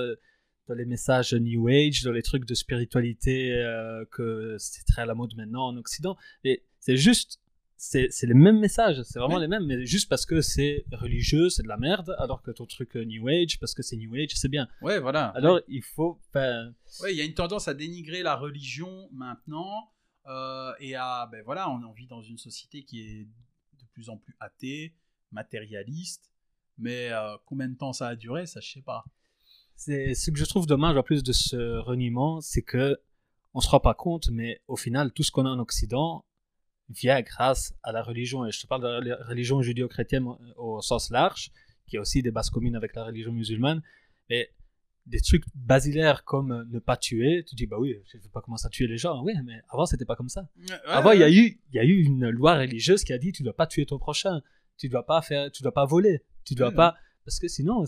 dans 0.69 0.75
les 0.75 0.85
messages 0.85 1.35
New 1.35 1.69
Age, 1.69 2.03
dans 2.03 2.13
les 2.13 2.23
trucs 2.23 2.45
de 2.45 2.55
spiritualité 2.55 3.53
euh, 3.53 4.05
que 4.11 4.57
c'est 4.59 4.85
très 4.85 5.03
à 5.03 5.07
la 5.07 5.15
mode 5.15 5.35
maintenant 5.37 5.69
en 5.69 5.77
Occident. 5.77 6.17
Et 6.45 6.65
c'est 6.79 6.97
juste, 6.97 7.41
c'est, 7.77 8.11
les 8.23 8.35
mêmes 8.35 8.61
messages, 8.61 9.03
c'est 9.03 9.19
vraiment 9.19 9.39
les 9.39 9.49
mêmes, 9.49 9.67
mais 9.67 9.85
juste 9.87 10.09
parce 10.09 10.25
que 10.25 10.41
c'est 10.41 10.85
religieux, 10.93 11.51
c'est 11.51 11.63
de 11.63 11.69
la 11.69 11.79
merde, 11.79 12.15
alors 12.19 12.43
que 12.43 12.51
ton 12.51 12.67
truc 12.67 12.97
euh, 12.97 13.05
New 13.05 13.29
Age, 13.29 13.59
parce 13.59 13.75
que 13.75 13.83
c'est 13.83 13.97
New 13.97 14.15
Age, 14.15 14.31
c'est 14.35 14.49
bien. 14.49 14.69
Ouais, 14.83 15.01
voilà. 15.01 15.29
Alors 15.29 15.61
il 15.69 15.83
faut. 15.83 16.21
Ben, 16.33 16.75
ouais, 17.01 17.13
il 17.13 17.19
y 17.19 17.21
a 17.21 17.25
une 17.25 17.35
tendance 17.35 17.69
à 17.69 17.75
dénigrer 17.75 18.23
la 18.23 18.37
religion 18.37 19.09
maintenant. 19.13 19.91
Euh, 20.27 20.73
et 20.79 20.95
à, 20.95 21.29
ben 21.33 21.43
voilà, 21.45 21.69
on, 21.69 21.93
vit 21.93 22.07
dans 22.07 22.23
une 22.23 22.39
société 22.39 22.85
qui 22.85 23.01
est 23.01 23.25
de 23.25 23.87
plus 23.93 24.09
en 24.09 24.17
plus 24.17 24.37
athée, 24.39 24.95
matérialiste. 25.33 26.31
Mais 26.79 27.11
combien 27.45 27.69
de 27.69 27.77
temps 27.77 27.93
ça 27.93 28.09
a 28.09 28.17
duré, 28.17 28.47
ça 28.47 28.61
je 28.61 28.71
sais 28.73 28.83
pas. 28.83 29.05
C'est 29.85 30.15
ce 30.15 30.31
que 30.31 30.39
je 30.39 30.45
trouve 30.45 30.67
dommage 30.67 30.97
en 30.97 31.03
plus 31.03 31.25
de 31.25 31.33
ce 31.33 31.57
reniement, 31.79 32.41
c'est 32.41 32.63
que 32.63 33.01
on 33.53 33.61
se 33.61 33.69
rend 33.69 33.81
pas 33.81 33.95
compte, 33.95 34.29
mais 34.31 34.63
au 34.69 34.77
final, 34.77 35.13
tout 35.13 35.25
ce 35.25 35.33
qu'on 35.33 35.45
a 35.45 35.49
en 35.49 35.59
Occident 35.59 36.25
vient 36.89 37.21
grâce 37.21 37.75
à 37.83 37.91
la 37.91 38.01
religion. 38.01 38.47
Et 38.47 38.53
je 38.53 38.61
te 38.61 38.69
parle 38.69 38.83
de 38.83 39.09
la 39.09 39.17
religion 39.25 39.61
judéo-chrétienne 39.61 40.25
au 40.57 40.81
sens 40.83 41.11
large, 41.11 41.51
qui 41.89 41.97
a 41.97 42.01
aussi 42.01 42.23
des 42.23 42.31
bases 42.31 42.49
communes 42.49 42.77
avec 42.77 42.95
la 42.95 43.03
religion 43.07 43.33
musulmane. 43.33 43.83
Et 44.31 44.51
des 45.07 45.21
trucs 45.21 45.43
basilaires 45.57 46.23
comme 46.23 46.65
ne 46.71 46.79
pas 46.79 46.97
tuer, 46.97 47.45
tu 47.45 47.57
dis 47.57 47.67
bah 47.67 47.79
oui, 47.81 47.97
je 48.07 48.19
ne 48.19 48.23
veux 48.23 48.29
pas 48.29 48.41
commencer 48.41 48.67
à 48.67 48.71
tuer 48.71 48.87
les 48.87 48.99
gens. 48.99 49.21
Oui, 49.25 49.33
mais 49.45 49.63
avant 49.69 49.85
c'était 49.85 50.05
pas 50.05 50.15
comme 50.15 50.29
ça. 50.29 50.49
avant 50.87 51.11
il 51.11 51.19
y 51.19 51.25
a 51.25 51.31
eu 51.31 51.61
il 51.71 51.75
y 51.75 51.81
a 51.81 51.85
eu 51.85 52.05
une 52.05 52.31
loi 52.31 52.57
religieuse 52.57 53.03
qui 53.03 53.13
a 53.13 53.19
dit 53.19 53.33
tu 53.33 53.43
dois 53.43 53.57
pas 53.57 53.67
tuer 53.67 53.85
ton 53.85 53.99
prochain, 53.99 54.43
tu 54.79 54.89
dois 54.89 55.05
pas 55.05 55.21
faire, 55.23 55.51
tu 55.51 55.65
dois 55.65 55.75
pas 55.75 55.87
voler, 55.87 56.23
tu 56.45 56.55
dois 56.55 56.71
pas 56.71 56.95
parce 57.25 57.41
que 57.41 57.49
sinon 57.49 57.85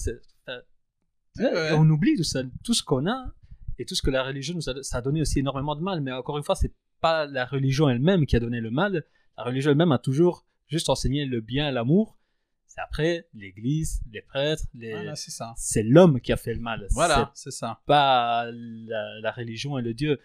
on 1.38 1.88
oublie 1.90 2.16
tout 2.16 2.24
ça, 2.24 2.42
tout 2.62 2.74
ce 2.74 2.82
qu'on 2.82 3.06
a 3.06 3.32
et 3.78 3.84
tout 3.84 3.94
ce 3.94 4.02
que 4.02 4.10
la 4.10 4.22
religion 4.22 4.54
nous 4.54 4.68
a, 4.68 4.82
ça 4.82 4.98
a 4.98 5.02
donné 5.02 5.20
aussi 5.20 5.40
énormément 5.40 5.74
de 5.74 5.82
mal. 5.82 6.00
Mais 6.00 6.12
encore 6.12 6.38
une 6.38 6.44
fois, 6.44 6.54
c'est 6.54 6.72
pas 7.00 7.26
la 7.26 7.44
religion 7.44 7.88
elle-même 7.88 8.26
qui 8.26 8.36
a 8.36 8.40
donné 8.40 8.60
le 8.60 8.70
mal. 8.70 9.04
La 9.36 9.44
religion 9.44 9.70
elle-même 9.72 9.92
a 9.92 9.98
toujours 9.98 10.46
juste 10.68 10.88
enseigné 10.88 11.26
le 11.26 11.40
bien, 11.40 11.70
l'amour. 11.70 12.18
C'est 12.66 12.80
après 12.80 13.28
l'Église, 13.34 14.00
les 14.10 14.22
prêtres, 14.22 14.64
les... 14.74 15.12
c'est 15.14 15.30
ça. 15.30 15.54
C'est 15.56 15.84
l'homme 15.84 16.20
qui 16.20 16.32
a 16.32 16.36
fait 16.36 16.54
le 16.54 16.60
mal. 16.60 16.86
Voilà, 16.90 17.30
c'est 17.34 17.52
ça. 17.52 17.80
Pas 17.86 18.50
la, 18.50 19.30
religion 19.32 19.78
et 19.78 19.82
le 19.82 19.94
Dieu. 19.94 20.20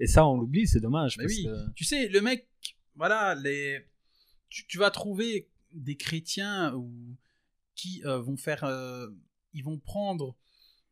Et 0.00 0.06
ça, 0.06 0.26
on 0.26 0.36
l'oublie, 0.36 0.66
c'est 0.66 0.80
dommage. 0.80 1.16
oui. 1.18 1.46
Tu 1.76 1.84
sais, 1.84 2.08
le 2.08 2.20
mec, 2.20 2.48
voilà, 2.96 3.36
les... 3.36 3.86
tu, 4.48 4.78
vas 4.78 4.90
trouver 4.90 5.48
des 5.72 5.96
chrétiens 5.96 6.74
qui 7.76 8.02
euh, 8.04 8.18
vont 8.18 8.36
faire, 8.36 8.64
euh, 8.64 9.08
ils 9.52 9.62
vont 9.62 9.78
prendre 9.78 10.36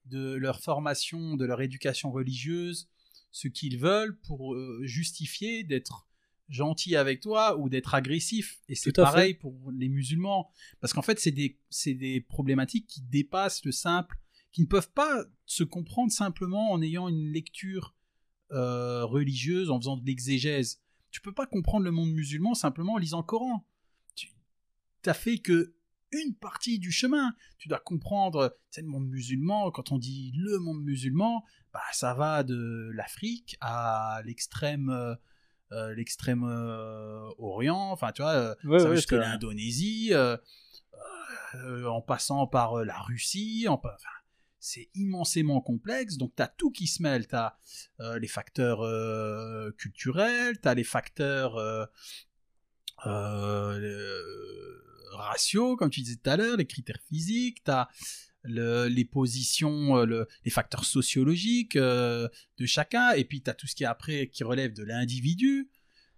de 0.06 0.34
leur 0.34 0.60
formation, 0.60 1.36
de 1.36 1.44
leur 1.44 1.60
éducation 1.60 2.10
religieuse, 2.10 2.88
ce 3.30 3.48
qu'ils 3.48 3.78
veulent 3.78 4.18
pour 4.20 4.54
euh, 4.54 4.80
justifier 4.84 5.64
d'être 5.64 6.06
gentil 6.48 6.96
avec 6.96 7.20
toi 7.20 7.56
ou 7.58 7.68
d'être 7.68 7.94
agressif. 7.94 8.60
Et 8.68 8.74
c'est 8.74 8.92
pareil 8.92 9.34
pour 9.34 9.72
les 9.72 9.88
musulmans. 9.88 10.50
Parce 10.80 10.92
qu'en 10.92 11.02
fait, 11.02 11.18
c'est 11.18 11.30
des, 11.30 11.58
des 11.86 12.20
problématiques 12.20 12.86
qui 12.86 13.00
dépassent 13.02 13.64
le 13.64 13.72
simple, 13.72 14.18
qui 14.52 14.60
ne 14.60 14.66
peuvent 14.66 14.92
pas 14.92 15.24
se 15.46 15.64
comprendre 15.64 16.12
simplement 16.12 16.72
en 16.72 16.82
ayant 16.82 17.08
une 17.08 17.32
lecture 17.32 17.94
euh, 18.52 19.04
religieuse, 19.04 19.70
en 19.70 19.78
faisant 19.78 19.96
de 19.96 20.04
l'exégèse. 20.04 20.82
Tu 21.10 21.20
peux 21.20 21.32
pas 21.32 21.46
comprendre 21.46 21.84
le 21.84 21.90
monde 21.90 22.12
musulman 22.12 22.54
simplement 22.54 22.94
en 22.94 22.98
lisant 22.98 23.18
le 23.18 23.24
Coran. 23.24 23.66
Tu 24.14 24.28
as 25.06 25.14
fait 25.14 25.38
que 25.38 25.74
une 26.12 26.34
partie 26.34 26.78
du 26.78 26.92
chemin. 26.92 27.34
Tu 27.58 27.68
dois 27.68 27.80
comprendre, 27.80 28.56
c'est 28.70 28.82
le 28.82 28.88
monde 28.88 29.08
musulman, 29.08 29.70
quand 29.70 29.92
on 29.92 29.98
dit 29.98 30.32
le 30.36 30.58
monde 30.58 30.82
musulman, 30.82 31.44
bah, 31.72 31.80
ça 31.92 32.14
va 32.14 32.42
de 32.42 32.90
l'Afrique 32.94 33.56
à 33.60 34.20
l'extrême 34.24 34.90
euh, 34.90 35.14
euh, 35.72 35.94
l'extrême 35.94 36.44
euh, 36.44 37.30
orient, 37.38 37.90
enfin 37.92 38.12
tu 38.12 38.20
vois, 38.20 38.56
ça 38.62 38.88
va 38.88 38.94
jusqu'à 38.94 39.16
l'Indonésie, 39.16 40.12
en 41.54 42.02
passant 42.02 42.46
par 42.46 42.84
la 42.84 42.98
Russie, 42.98 43.66
enfin, 43.68 43.88
c'est 44.58 44.90
immensément 44.94 45.62
complexe, 45.62 46.18
donc 46.18 46.36
tu 46.36 46.42
as 46.42 46.48
tout 46.48 46.70
qui 46.70 46.86
se 46.86 47.02
mêle, 47.02 47.26
tu 47.26 47.36
as 47.36 47.56
les 48.18 48.28
facteurs 48.28 48.80
culturels, 49.78 50.60
tu 50.60 50.68
as 50.68 50.74
les 50.74 50.84
facteurs 50.84 51.56
ratio, 55.14 55.76
comme 55.76 55.90
tu 55.90 56.00
disais 56.00 56.16
tout 56.16 56.30
à 56.30 56.36
l'heure, 56.36 56.56
les 56.56 56.66
critères 56.66 57.00
physiques, 57.08 57.62
tu 57.64 57.70
as 57.70 57.88
le- 58.44 58.88
les 58.88 59.04
positions, 59.04 59.98
euh, 59.98 60.04
le- 60.04 60.28
les 60.44 60.50
facteurs 60.50 60.84
sociologiques 60.84 61.76
euh, 61.76 62.28
de 62.58 62.66
chacun, 62.66 63.12
et 63.12 63.24
puis 63.24 63.40
tu 63.42 63.48
as 63.50 63.54
tout 63.54 63.66
ce 63.66 63.74
qui 63.74 63.84
est 63.84 63.86
après 63.86 64.28
qui 64.28 64.42
relève 64.44 64.72
de 64.72 64.82
l'individu. 64.82 65.70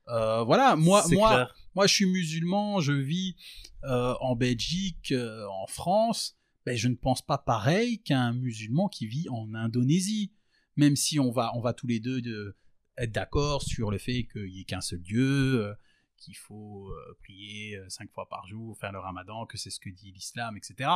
Euh, 0.09 0.43
voilà, 0.43 0.77
moi, 0.77 1.05
moi, 1.13 1.31
clair. 1.31 1.55
moi, 1.75 1.87
je 1.87 1.95
suis 1.95 2.07
musulman, 2.07 2.81
je 2.81 2.93
vis 2.93 3.37
euh, 3.85 4.15
en 4.21 4.37
Belgique, 4.37 5.13
en 5.51 5.67
France. 5.67 6.37
Ben, 6.67 6.77
je 6.77 6.89
ne 6.89 6.95
pense 6.95 7.21
pas 7.21 7.37
pareil 7.39 8.01
qu'un 8.03 8.33
musulman 8.33 8.89
qui 8.89 9.07
vit 9.07 9.29
en 9.29 9.53
Indonésie. 9.55 10.33
Même 10.77 10.97
si 10.97 11.21
on 11.21 11.31
va, 11.31 11.53
on 11.57 11.61
va 11.61 11.73
tous 11.75 11.87
les 11.87 12.01
deux 12.01 12.21
de, 12.23 12.57
être 12.97 13.13
d'accord 13.13 13.63
sur 13.63 13.91
le 13.91 13.99
fait 13.99 14.27
qu'il 14.33 14.45
n'y 14.51 14.61
ait 14.61 14.65
qu'un 14.65 14.81
seul 14.81 15.01
Dieu, 15.03 15.75
qu'il 16.17 16.37
faut 16.37 16.91
euh, 16.91 17.17
prier 17.21 17.77
euh, 17.77 17.89
cinq 17.89 18.11
fois 18.11 18.29
par 18.29 18.47
jour, 18.47 18.77
faire 18.79 18.93
le 18.93 18.99
ramadan, 18.99 19.47
que 19.47 19.59
c'est 19.59 19.71
ce 19.71 19.81
que 19.81 19.91
dit 19.91 20.13
l'islam, 20.13 20.57
etc. 20.57 20.91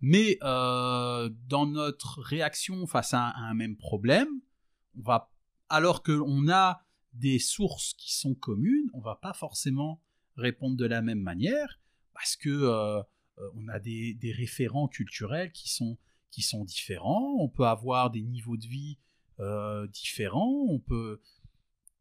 Mais 0.00 0.38
euh, 0.42 1.30
dans 1.46 1.66
notre 1.66 2.20
réaction 2.20 2.86
face 2.86 3.14
à 3.14 3.32
un, 3.36 3.54
même 3.54 3.76
problème, 3.76 4.28
on 4.98 5.02
va, 5.02 5.30
alors 5.68 6.02
qu'on 6.02 6.48
a 6.48 6.82
des 7.12 7.38
sources 7.38 7.94
qui 7.94 8.14
sont 8.14 8.34
communes, 8.34 8.90
on 8.92 9.00
va 9.00 9.16
pas 9.16 9.32
forcément 9.32 10.02
répondre 10.36 10.76
de 10.76 10.84
la 10.84 11.00
même 11.00 11.20
manière 11.20 11.80
parce 12.12 12.36
que 12.36 13.02
on 13.54 13.68
a 13.68 13.78
des, 13.78 14.34
référents 14.36 14.88
culturels 14.88 15.50
qui 15.52 15.70
sont 15.70 15.98
qui 16.30 16.42
sont 16.42 16.64
différents. 16.64 17.36
On 17.38 17.48
peut 17.48 17.66
avoir 17.66 18.10
des 18.10 18.22
niveaux 18.22 18.58
de 18.58 18.66
vie 18.66 18.98
différents. 19.88 20.66
On 20.68 20.78
peut 20.78 21.20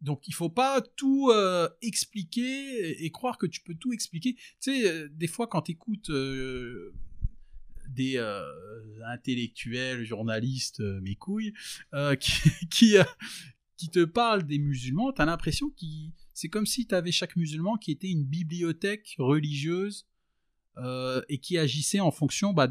donc 0.06 0.28
il 0.28 0.34
faut 0.34 0.50
pas 0.50 0.82
tout 0.82 1.32
euh, 1.32 1.68
expliquer 1.82 3.04
et, 3.04 3.10
croire 3.10 3.38
que 3.40 3.48
tu 3.48 3.60
peux 3.62 3.74
tout 3.74 3.92
expliquer. 3.92 4.36
Tu 4.36 4.42
sais, 4.60 4.88
euh, 4.88 5.10
des 5.12 5.28
fois 5.28 5.48
quand 5.48 5.64
tu 5.64 5.72
écoutes 5.72 6.12
des 7.90 8.18
euh, 8.18 8.44
intellectuels, 9.08 10.06
journalistes, 10.06 10.80
mes 10.80 11.16
couilles, 11.16 11.54
qui, 12.70 12.96
te 13.92 14.06
parlent 14.06 14.46
des 14.46 14.60
musulmans, 14.60 15.12
tu 15.12 15.22
as 15.22 15.26
l'impression 15.26 15.70
que 15.72 15.86
c'est 16.34 16.50
comme 16.50 16.68
si 16.68 16.86
tu 16.86 16.94
avais 16.94 17.12
chaque 17.12 17.36
musulman 17.36 17.78
qui 17.78 17.92
était 17.92 18.10
une 18.10 18.26
bibliothèque 18.26 19.16
religieuse 19.18 20.08
et 21.30 21.40
qui 21.40 21.58
agissait 21.58 22.00
en 22.00 22.12
fonction 22.12 22.54
bah, 22.54 22.70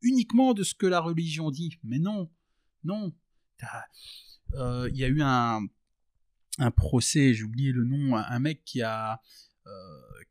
uniquement 0.00 0.54
de 0.54 0.62
ce 0.62 0.74
que 0.74 0.86
la 0.86 1.00
religion 1.00 1.50
dit. 1.50 1.78
Mais 1.82 1.98
non, 1.98 2.30
non. 2.84 3.12
Il 4.52 4.96
y 4.96 5.04
a 5.04 5.08
eu 5.08 5.20
un, 5.20 5.66
un 6.58 6.70
procès, 6.70 7.34
j'ai 7.34 7.42
oublié 7.42 7.72
le 7.72 7.84
nom, 7.84 8.16
un, 8.16 8.38
mec 8.38 8.64
qui 8.64 8.82
a, 8.82 9.20
euh, 9.66 9.70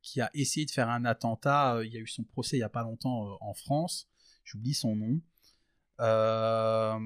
qui 0.02 0.22
a 0.22 0.30
essayé 0.34 0.66
de 0.66 0.72
faire 0.72 0.90
un 0.90 1.06
attentat. 1.06 1.76
euh, 1.76 1.86
Il 1.86 1.94
y 1.94 1.98
a 1.98 2.00
eu 2.00 2.08
son 2.08 2.24
procès 2.24 2.56
il 2.58 2.60
n'y 2.60 2.64
a 2.64 2.70
pas 2.70 2.84
longtemps 2.84 3.28
euh, 3.28 3.36
en 3.42 3.54
France. 3.54 4.08
J'oublie 4.46 4.74
son 4.74 4.96
nom. 4.96 5.22
Euh, 6.00 7.00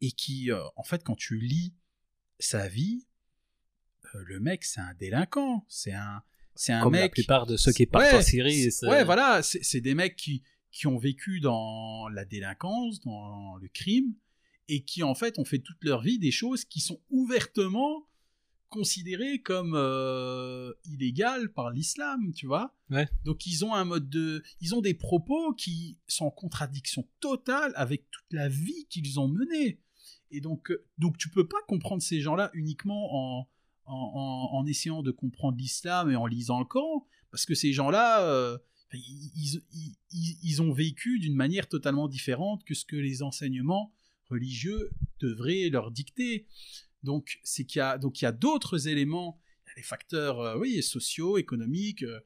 et 0.00 0.10
qui, 0.12 0.50
en 0.76 0.82
fait, 0.82 1.02
quand 1.02 1.16
tu 1.16 1.38
lis 1.38 1.74
sa 2.38 2.68
vie, 2.68 3.06
le 4.12 4.38
mec, 4.38 4.64
c'est 4.64 4.80
un 4.80 4.94
délinquant. 4.94 5.64
C'est 5.68 5.92
un, 5.94 6.22
c'est 6.54 6.72
un 6.72 6.82
Comme 6.82 6.94
la 6.94 7.02
mec. 7.02 7.12
plupart 7.12 7.46
de 7.46 7.56
ceux 7.56 7.72
qui 7.72 7.86
partent 7.86 8.12
Ouais, 8.12 8.18
en 8.18 8.22
Syrie. 8.22 8.68
Ouais, 8.82 9.02
voilà, 9.04 9.42
c'est 9.42 9.62
c'est 9.64 9.80
des 9.80 9.94
mecs 9.94 10.14
qui, 10.16 10.42
qui 10.70 10.86
ont 10.86 10.98
vécu 10.98 11.40
dans 11.40 12.08
la 12.08 12.24
délinquance, 12.24 13.00
dans 13.00 13.56
le 13.56 13.68
crime, 13.68 14.14
et 14.68 14.84
qui 14.84 15.02
en 15.02 15.14
fait 15.14 15.38
ont 15.38 15.44
fait 15.44 15.58
toute 15.58 15.82
leur 15.82 16.02
vie 16.02 16.18
des 16.18 16.30
choses 16.30 16.64
qui 16.64 16.80
sont 16.80 17.00
ouvertement 17.10 18.06
considérées 18.78 19.40
comme 19.40 19.74
euh, 19.76 20.72
illégales 20.84 21.52
par 21.52 21.70
l'islam, 21.70 22.32
tu 22.34 22.46
vois? 22.46 22.74
Ouais. 22.90 23.08
Donc 23.24 23.46
ils 23.46 23.64
ont 23.64 23.72
un 23.72 23.84
mode 23.84 24.08
de, 24.10 24.42
ils 24.60 24.74
ont 24.74 24.80
des 24.80 24.94
propos 24.94 25.54
qui 25.54 25.96
sont 26.08 26.26
en 26.26 26.30
contradiction 26.32 27.06
totale 27.20 27.72
avec 27.76 28.10
toute 28.10 28.32
la 28.32 28.48
vie 28.48 28.86
qu'ils 28.90 29.20
ont 29.20 29.28
menée. 29.28 29.80
Et 30.32 30.40
donc, 30.40 30.72
euh, 30.72 30.84
donc 30.98 31.16
tu 31.18 31.28
peux 31.30 31.46
pas 31.46 31.62
comprendre 31.68 32.02
ces 32.02 32.20
gens-là 32.20 32.50
uniquement 32.54 33.02
en, 33.14 33.48
en, 33.86 33.94
en- 33.94 34.58
en 34.58 34.66
essayant 34.66 35.02
de 35.02 35.12
comprendre 35.12 35.56
l'islam 35.56 36.10
et 36.10 36.16
en 36.16 36.26
lisant 36.26 36.58
le 36.58 36.64
Coran, 36.64 37.06
parce 37.30 37.46
que 37.46 37.54
ces 37.54 37.72
gens-là, 37.72 38.22
euh, 38.22 38.58
ils, 38.92 39.30
ils- 39.36 39.62
ils- 39.72 39.96
ils- 40.10 40.38
ils 40.42 40.62
ont 40.62 40.72
vécu 40.72 41.20
d'une 41.20 41.36
manière 41.36 41.68
totalement 41.68 42.08
différente 42.08 42.64
que 42.64 42.74
ce 42.74 42.84
que 42.84 42.96
les 42.96 43.22
enseignements 43.22 43.92
religieux 44.30 44.90
devraient 45.20 45.68
leur 45.70 45.92
dicter. 45.92 46.46
Donc, 47.04 47.38
c'est 47.44 47.64
qu'il 47.64 47.78
y 47.78 47.82
a, 47.82 47.98
donc 47.98 48.20
il 48.20 48.24
y 48.24 48.28
a 48.28 48.32
d'autres 48.32 48.88
éléments, 48.88 49.38
il 49.66 49.70
y 49.70 49.72
a 49.72 49.74
des 49.76 49.82
facteurs, 49.82 50.40
euh, 50.40 50.58
oui, 50.58 50.82
sociaux, 50.82 51.38
économiques, 51.38 52.02
euh, 52.02 52.18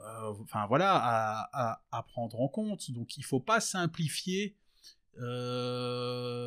euh, 0.00 0.32
enfin 0.40 0.66
voilà, 0.66 0.96
à, 0.96 1.48
à- 1.52 1.82
à 1.92 2.02
prendre 2.02 2.40
en 2.40 2.48
compte. 2.48 2.90
Donc, 2.90 3.16
il 3.16 3.24
faut 3.24 3.40
pas 3.40 3.60
simplifier 3.60 4.56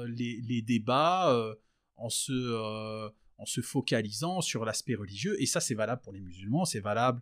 les, 0.08 0.42
les 0.42 0.62
débats 0.62 1.54
en 1.98 2.10
se 2.10 3.10
en 3.38 3.46
se 3.46 3.60
focalisant 3.62 4.40
sur 4.40 4.64
l'aspect 4.64 4.96
religieux. 4.96 5.36
Et 5.42 5.46
ça, 5.46 5.60
c'est 5.60 5.76
valable 5.76 6.02
pour 6.02 6.14
les 6.14 6.22
musulmans, 6.22 6.64
c'est 6.64 6.80
valable 6.80 7.22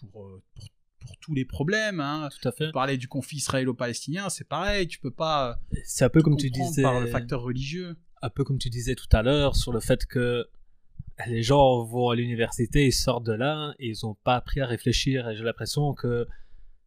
pour, 0.00 0.10
pour, 0.54 0.68
pour 0.98 1.16
tous 1.18 1.34
les 1.34 1.44
problèmes. 1.44 2.00
Hein. 2.00 2.28
Tout 2.40 2.48
à 2.48 2.50
fait. 2.52 2.72
Parler 2.72 2.96
du 2.98 3.06
conflit 3.06 3.36
israélo-palestinien, 3.38 4.28
c'est 4.28 4.42
pareil, 4.48 4.88
tu 4.88 4.98
peux 4.98 5.12
pas 5.12 5.60
C'est 5.84 6.04
un 6.04 6.08
peu 6.08 6.20
comme 6.20 6.36
tu 6.36 6.50
disais. 6.50 6.82
par 6.82 6.98
le 7.00 7.06
facteur 7.06 7.42
religieux. 7.42 7.96
Un 8.22 8.30
peu 8.30 8.44
comme 8.44 8.58
tu 8.58 8.70
disais 8.70 8.94
tout 8.94 9.08
à 9.12 9.22
l'heure 9.22 9.56
sur 9.56 9.72
le 9.72 9.80
fait 9.80 10.06
que 10.06 10.46
les 11.26 11.42
gens 11.42 11.82
vont 11.84 12.10
à 12.10 12.14
l'université, 12.14 12.86
ils 12.86 12.92
sortent 12.92 13.24
de 13.24 13.32
là 13.32 13.74
et 13.78 13.88
ils 13.88 13.96
n'ont 14.02 14.14
pas 14.14 14.36
appris 14.36 14.60
à 14.60 14.66
réfléchir. 14.66 15.28
Et 15.28 15.36
j'ai 15.36 15.44
l'impression 15.44 15.94
que 15.94 16.26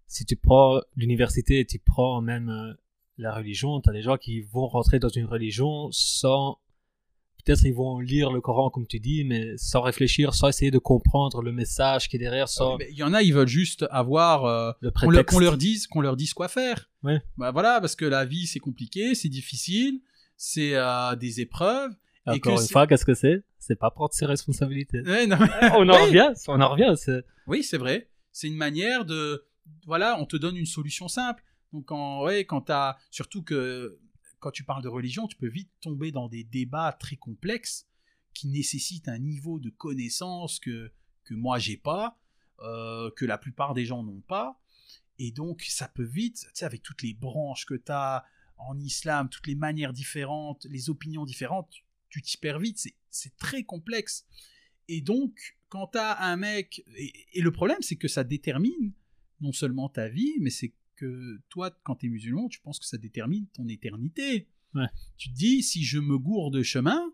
si 0.08 0.26
tu 0.26 0.36
prends 0.36 0.82
l'université 0.96 1.60
et 1.60 1.66
tu 1.66 1.80
prends 1.80 2.22
même 2.22 2.50
euh, 2.50 2.74
la 3.18 3.34
religion, 3.34 3.82
tu 3.82 3.90
as 3.90 3.94
des 3.94 4.02
gens 4.02 4.18
qui 4.18 4.42
vont 4.42 4.68
rentrer 4.68 5.00
dans 5.00 5.10
une 5.10 5.26
religion 5.26 5.90
sans. 5.92 6.60
Peut-être 7.46 7.64
ils 7.64 7.74
vont 7.74 8.00
lire 8.00 8.32
le 8.32 8.42
Coran 8.42 8.70
comme 8.70 8.86
tu 8.86 9.00
dis, 9.00 9.24
mais 9.24 9.56
sans 9.58 9.82
réfléchir, 9.82 10.34
sans 10.34 10.50
essayer 10.50 10.72
de 10.72 10.78
comprendre 10.78 11.42
le 11.42 11.54
message 11.54 12.10
qui 12.10 12.18
est 12.18 12.20
derrière, 12.20 12.50
sans 12.50 12.78
Mais 12.78 12.90
Il 12.92 12.98
y 12.98 13.04
en 13.04 13.14
a, 13.14 13.24
ils 13.24 13.34
veulent 13.34 13.48
juste 13.48 13.86
avoir 13.92 14.46
euh, 14.46 14.72
le 14.82 14.92
qu'on 14.92 15.10
leur, 15.10 15.26
qu'on 15.26 15.40
leur 15.40 15.58
dise 15.58 15.88
qu'on 15.88 16.02
leur 16.02 16.18
dise 16.18 16.34
quoi 16.34 16.50
faire. 16.50 16.90
Ouais. 17.02 17.22
Bah 17.38 17.52
voilà, 17.52 17.80
parce 17.80 17.96
que 17.96 18.06
la 18.06 18.26
vie 18.26 18.46
c'est 18.46 18.60
compliqué, 18.60 19.16
c'est 19.16 19.30
difficile, 19.30 20.02
c'est 20.42 20.74
euh, 20.76 21.16
des 21.18 21.42
épreuves. 21.42 21.92
et 22.26 22.30
Encore 22.32 22.56
que 22.56 22.62
une 22.64 22.68
fois, 22.70 22.88
qu'est-ce 22.88 23.04
que 23.04 23.14
c'est? 23.14 23.44
C'est 23.60 23.76
pas 23.76 23.92
prendre 23.92 24.14
ses 24.14 24.26
responsabilités. 24.26 25.02
Ouais, 25.06 25.28
non, 25.28 25.38
mais- 25.38 25.70
on 25.76 25.88
en 25.90 26.06
revient, 26.06 26.32
on 26.48 26.62
en 26.62 26.70
revient. 26.70 26.96
Oui, 27.46 27.62
c'est 27.62 27.78
vrai. 27.78 28.10
C'est 28.32 28.48
une 28.48 28.56
manière 28.56 29.04
de. 29.04 29.46
Voilà, 29.86 30.18
on 30.18 30.26
te 30.26 30.38
donne 30.38 30.56
une 30.56 30.66
solution 30.66 31.10
simple. 31.10 31.44
Donc, 31.74 31.92
en, 31.92 32.24
ouais, 32.24 32.46
quand 32.46 32.62
t'as. 32.62 32.96
Surtout 33.12 33.44
que 33.44 34.00
quand 34.40 34.52
tu 34.52 34.64
parles 34.64 34.82
de 34.82 34.88
religion, 34.88 35.28
tu 35.28 35.36
peux 35.36 35.50
vite 35.50 35.70
tomber 35.82 36.12
dans 36.14 36.30
des 36.30 36.46
débats 36.46 36.96
très 36.98 37.18
complexes 37.18 37.86
qui 38.34 38.48
nécessitent 38.48 39.10
un 39.10 39.20
niveau 39.20 39.60
de 39.60 39.70
connaissance 39.70 40.60
que, 40.60 40.90
que 41.26 41.34
moi 41.34 41.60
j'ai 41.60 41.76
pas, 41.76 42.18
euh, 42.62 43.12
que 43.18 43.26
la 43.26 43.38
plupart 43.38 43.74
des 43.74 43.84
gens 43.86 44.04
n'ont 44.04 44.22
pas. 44.22 44.58
Et 45.18 45.32
donc, 45.34 45.64
ça 45.68 45.90
peut 45.90 46.06
vite, 46.06 46.38
tu 46.46 46.50
sais, 46.54 46.66
avec 46.66 46.82
toutes 46.82 47.02
les 47.02 47.14
branches 47.14 47.66
que 47.66 47.74
tu 47.74 47.92
as 47.92 48.24
en 48.60 48.80
islam, 48.80 49.30
toutes 49.30 49.48
les 49.48 49.56
manières 49.56 49.94
différentes, 49.94 50.66
les 50.70 50.90
opinions 50.90 51.26
différentes, 51.26 51.70
tu 52.10 52.22
t'y 52.22 52.38
perds 52.38 52.60
vite. 52.60 52.78
C'est- 52.78 52.96
très 53.38 53.64
complexe. 53.64 54.26
Et 54.88 55.02
donc, 55.02 55.58
quand 55.70 55.88
tu 55.94 55.98
as 55.98 56.24
un 56.24 56.36
mec. 56.38 56.84
Et, 56.96 57.14
et 57.34 57.42
le 57.42 57.52
problème, 57.52 57.78
c'est 57.82 57.96
que 57.96 58.08
ça 58.08 58.24
détermine 58.24 58.94
non 59.42 59.52
seulement 59.52 59.90
ta 59.90 60.10
vie, 60.10 60.34
mais 60.40 60.50
c'est 60.50 60.74
que 60.96 61.40
toi, 61.50 61.72
quand 61.84 61.96
tu 61.96 62.08
es 62.08 62.10
musulman, 62.10 62.50
tu 62.50 62.60
penses 62.60 62.80
que 62.80 62.86
ça 62.86 62.98
détermine 62.98 63.48
ton 63.54 63.68
éternité. 63.68 64.48
Ouais. 64.76 64.88
Tu 65.18 65.30
te 65.30 65.36
dis, 65.36 65.64
si 65.64 65.84
je 65.84 65.98
me 66.00 66.18
gourde 66.18 66.56
de 66.56 66.64
chemin, 66.64 67.14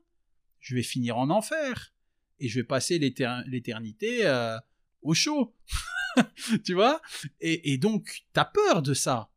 je 0.59 0.75
vais 0.75 0.83
finir 0.83 1.17
en 1.17 1.29
enfer. 1.29 1.93
Et 2.39 2.47
je 2.49 2.59
vais 2.59 2.65
passer 2.65 2.97
l'éter- 2.99 3.41
l'éternité 3.47 4.25
euh, 4.25 4.57
au 5.01 5.13
chaud. 5.13 5.53
tu 6.65 6.73
vois? 6.73 7.01
Et, 7.41 7.73
et 7.73 7.77
donc, 7.77 8.23
tu 8.33 8.39
as 8.39 8.45
peur 8.45 8.81
de 8.81 8.93
ça. 8.93 9.29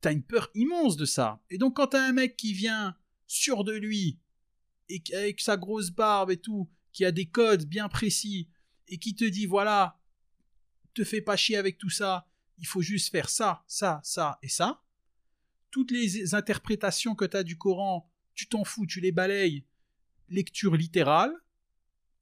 Tu 0.00 0.08
as 0.08 0.12
une 0.12 0.22
peur 0.22 0.50
immense 0.54 0.96
de 0.96 1.04
ça. 1.04 1.40
Et 1.50 1.58
donc, 1.58 1.76
quand 1.76 1.88
tu 1.88 1.96
as 1.96 2.04
un 2.04 2.12
mec 2.12 2.36
qui 2.36 2.52
vient 2.52 2.96
sûr 3.26 3.64
de 3.64 3.72
lui, 3.72 4.18
et 4.88 5.02
avec 5.12 5.40
sa 5.40 5.56
grosse 5.56 5.90
barbe 5.90 6.30
et 6.30 6.38
tout, 6.38 6.68
qui 6.92 7.04
a 7.04 7.12
des 7.12 7.26
codes 7.26 7.64
bien 7.64 7.88
précis, 7.88 8.48
et 8.88 8.98
qui 8.98 9.14
te 9.14 9.24
dit, 9.24 9.46
voilà, 9.46 9.98
te 10.94 11.04
fais 11.04 11.20
pas 11.20 11.36
chier 11.36 11.56
avec 11.56 11.78
tout 11.78 11.90
ça, 11.90 12.26
il 12.58 12.66
faut 12.66 12.82
juste 12.82 13.10
faire 13.10 13.28
ça, 13.28 13.62
ça, 13.68 14.00
ça 14.02 14.38
et 14.42 14.48
ça. 14.48 14.82
Toutes 15.70 15.90
les 15.90 16.34
interprétations 16.34 17.14
que 17.14 17.24
tu 17.24 17.36
as 17.36 17.44
du 17.44 17.56
Coran, 17.56 18.10
tu 18.34 18.48
t'en 18.48 18.64
fous, 18.64 18.86
tu 18.86 19.00
les 19.00 19.12
balayes. 19.12 19.64
Lecture 20.28 20.74
littérale, 20.74 21.32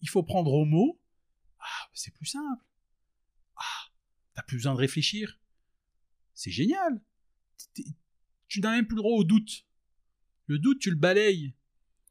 il 0.03 0.09
faut 0.09 0.23
prendre 0.23 0.53
au 0.53 0.65
mot. 0.65 1.01
Ah, 1.59 1.89
c'est 1.95 2.13
plus 2.13 2.27
simple. 2.27 2.65
Ah, 3.57 3.91
t'as 4.35 4.43
plus 4.43 4.59
besoin 4.59 4.75
de 4.75 4.79
réfléchir. 4.79 5.41
C'est 6.35 6.51
génial. 6.51 7.01
Tu 8.49 8.61
n'as 8.61 8.73
même 8.73 8.87
plus 8.87 8.97
le 8.97 9.03
droit 9.03 9.17
au 9.17 9.25
doute. 9.25 9.67
Le 10.47 10.59
doute, 10.59 10.79
tu 10.79 10.91
le 10.91 10.97
balayes. 10.97 11.55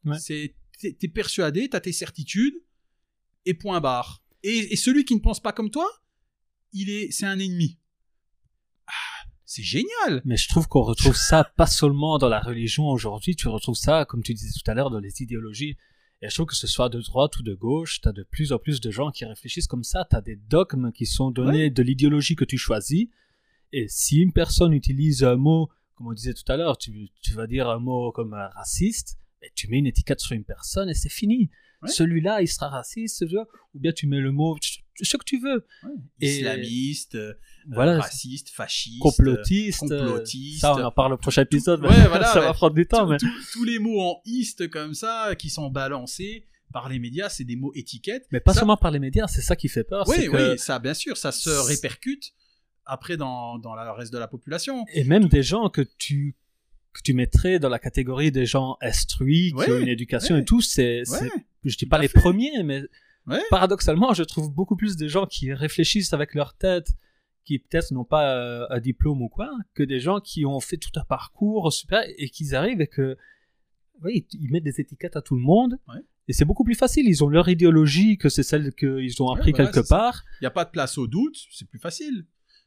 Ouais. 0.04 0.18
C'est, 0.18 0.54
t'es, 0.78 0.92
t'es 0.92 1.08
persuadé, 1.08 1.68
t'as 1.68 1.80
tes 1.80 1.92
certitudes, 1.92 2.54
et 3.44 3.54
point 3.54 3.80
barre. 3.80 4.22
Et, 4.42 4.72
et 4.72 4.76
celui 4.76 5.04
qui 5.04 5.14
ne 5.14 5.20
pense 5.20 5.40
pas 5.40 5.52
comme 5.52 5.70
toi, 5.70 5.88
il 6.72 6.90
est, 6.90 7.10
c'est 7.10 7.26
un 7.26 7.38
ennemi. 7.38 7.78
Ah, 8.86 9.28
c'est 9.44 9.62
génial. 9.62 10.22
Mais 10.24 10.36
je 10.36 10.48
trouve 10.48 10.68
qu'on 10.68 10.82
retrouve 10.82 11.16
ça 11.16 11.44
pas 11.44 11.66
seulement 11.66 12.18
dans 12.18 12.28
la 12.28 12.40
religion 12.40 12.84
aujourd'hui, 12.88 13.34
tu 13.34 13.48
retrouves 13.48 13.76
ça, 13.76 14.04
comme 14.04 14.22
tu 14.22 14.34
disais 14.34 14.52
tout 14.52 14.70
à 14.70 14.74
l'heure, 14.74 14.90
dans 14.90 15.00
les 15.00 15.22
idéologies. 15.22 15.76
Et 16.22 16.30
je 16.30 16.34
trouve 16.34 16.46
que 16.46 16.56
ce 16.56 16.66
soit 16.66 16.88
de 16.88 17.00
droite 17.00 17.38
ou 17.38 17.42
de 17.42 17.54
gauche, 17.54 18.00
tu 18.00 18.08
as 18.08 18.12
de 18.12 18.22
plus 18.22 18.52
en 18.52 18.58
plus 18.58 18.80
de 18.80 18.90
gens 18.90 19.10
qui 19.10 19.24
réfléchissent 19.24 19.66
comme 19.66 19.84
ça, 19.84 20.06
tu 20.08 20.16
as 20.16 20.20
des 20.20 20.36
dogmes 20.36 20.92
qui 20.92 21.06
sont 21.06 21.30
donnés 21.30 21.70
de 21.70 21.82
l'idéologie 21.82 22.36
que 22.36 22.44
tu 22.44 22.56
choisis. 22.58 23.08
Et 23.72 23.86
si 23.88 24.18
une 24.18 24.32
personne 24.32 24.72
utilise 24.72 25.24
un 25.24 25.36
mot, 25.36 25.68
comme 25.96 26.08
on 26.08 26.12
disait 26.12 26.34
tout 26.34 26.50
à 26.50 26.56
l'heure, 26.56 26.78
tu, 26.78 27.10
tu 27.22 27.34
vas 27.34 27.46
dire 27.46 27.68
un 27.68 27.78
mot 27.78 28.12
comme 28.12 28.32
raciste, 28.34 29.18
et 29.42 29.50
tu 29.54 29.68
mets 29.68 29.78
une 29.78 29.86
étiquette 29.86 30.20
sur 30.20 30.32
une 30.32 30.44
personne 30.44 30.88
et 30.88 30.94
c'est 30.94 31.08
fini. 31.10 31.50
Ouais. 31.82 31.90
Celui-là, 31.90 32.40
il 32.42 32.48
sera 32.48 32.68
raciste, 32.68 33.24
ou 33.74 33.78
bien 33.78 33.92
tu 33.92 34.06
mets 34.06 34.18
le 34.20 34.32
mot, 34.32 34.56
ce 35.02 35.16
que 35.16 35.24
tu 35.24 35.38
veux. 35.40 35.66
Et- 36.20 36.38
Islamiste, 36.38 37.16
euh, 37.16 37.34
Voilà, 37.68 38.00
raciste, 38.00 38.48
fasciste, 38.50 38.98
complotiste. 39.00 39.82
euh, 39.90 39.98
complotiste. 40.06 40.60
Ça, 40.62 40.74
on 40.74 40.82
en 40.82 40.90
parle 40.90 41.12
au 41.12 41.18
prochain 41.18 41.42
épisode. 41.42 41.82
Ouais, 41.82 41.88
mais 41.90 42.06
voilà, 42.08 42.26
ça 42.32 42.40
va 42.40 42.52
prendre 42.54 42.74
du 42.74 42.86
temps, 42.86 43.04
tous- 43.04 43.10
mais. 43.26 43.32
tous- 43.52 43.64
les 43.64 43.78
mots 43.78 44.00
en 44.00 44.20
iste 44.24 44.68
comme 44.70 44.94
ça 44.94 45.34
qui 45.38 45.50
sont 45.50 45.68
balancés 45.68 46.46
par 46.72 46.88
les 46.88 46.98
médias, 46.98 47.28
c'est 47.28 47.44
des 47.44 47.56
mots 47.56 47.72
étiquettes. 47.74 48.26
Mais 48.32 48.40
pas 48.40 48.52
Ça- 48.54 48.60
seulement 48.60 48.76
par 48.78 48.90
les 48.90 48.98
médias, 48.98 49.26
c'est 49.28 49.42
ça 49.42 49.54
qui 49.54 49.68
fait 49.68 49.84
peur. 49.84 50.08
Oui, 50.08 50.26
que- 50.28 50.52
oui, 50.52 50.58
ça, 50.58 50.78
bien 50.78 50.94
sûr, 50.94 51.16
ça 51.18 51.30
se 51.30 51.50
répercute 51.50 52.32
après 52.86 53.16
dans, 53.16 53.58
dans 53.58 53.74
le 53.74 53.90
reste 53.90 54.12
de 54.12 54.18
la 54.18 54.28
population. 54.28 54.84
Et 54.94 55.04
même 55.04 55.26
des 55.28 55.42
gens 55.42 55.68
que 55.68 55.82
tu, 55.98 56.34
que 56.92 57.00
tu 57.02 57.12
mettrais 57.14 57.58
dans 57.58 57.68
la 57.68 57.78
catégorie 57.78 58.30
des 58.32 58.46
gens 58.46 58.76
instruits, 58.80 59.52
qui 59.52 59.70
ont 59.70 59.78
une 59.80 59.88
éducation 59.88 60.36
ouais. 60.36 60.42
et 60.42 60.44
tout, 60.44 60.60
c'est, 60.60 60.98
Ouais, 60.98 61.04
c'est- 61.04 61.30
je 61.64 61.76
dis 61.76 61.86
pas 61.86 61.98
les 61.98 62.08
fait. 62.08 62.18
premiers, 62.18 62.62
mais 62.62 62.82
paradoxalement, 63.50 64.14
je 64.14 64.22
trouve 64.22 64.52
beaucoup 64.52 64.76
plus 64.76 64.96
de 64.96 65.08
gens 65.08 65.26
qui 65.26 65.52
réfléchissent 65.52 66.12
avec 66.12 66.34
leur 66.34 66.54
tête, 66.54 66.88
qui 67.44 67.58
peut-être 67.58 67.92
n'ont 67.92 68.04
pas 68.04 68.34
euh, 68.36 68.66
un 68.70 68.80
diplôme 68.80 69.22
ou 69.22 69.28
quoi, 69.28 69.50
que 69.74 69.82
des 69.82 70.00
gens 70.00 70.20
qui 70.20 70.44
ont 70.46 70.60
fait 70.60 70.76
tout 70.76 70.90
un 70.96 71.04
parcours 71.04 71.72
super 71.72 72.02
et 72.18 72.28
qu'ils 72.30 72.54
arrivent 72.54 72.80
et 72.80 72.86
que, 72.86 73.16
oui, 74.02 74.26
ils 74.32 74.50
mettent 74.50 74.64
des 74.64 74.80
étiquettes 74.80 75.16
à 75.16 75.22
tout 75.22 75.36
le 75.36 75.42
monde. 75.42 75.78
Et 76.28 76.32
c'est 76.32 76.44
beaucoup 76.44 76.64
plus 76.64 76.74
facile. 76.74 77.06
Ils 77.08 77.22
ont 77.22 77.28
leur 77.28 77.48
idéologie 77.48 78.18
que 78.18 78.28
c'est 78.28 78.42
celle 78.42 78.72
qu'ils 78.74 79.22
ont 79.22 79.26
Ouais, 79.32 79.36
appris 79.38 79.52
voilà, 79.52 79.70
quelque 79.70 79.88
part. 79.88 80.24
Il 80.40 80.44
n'y 80.44 80.46
a 80.48 80.50
pas 80.50 80.64
de 80.64 80.70
place 80.70 80.98
au 80.98 81.06
doute, 81.06 81.36
c'est 81.52 81.68
plus 81.68 81.78
facile. 81.78 82.26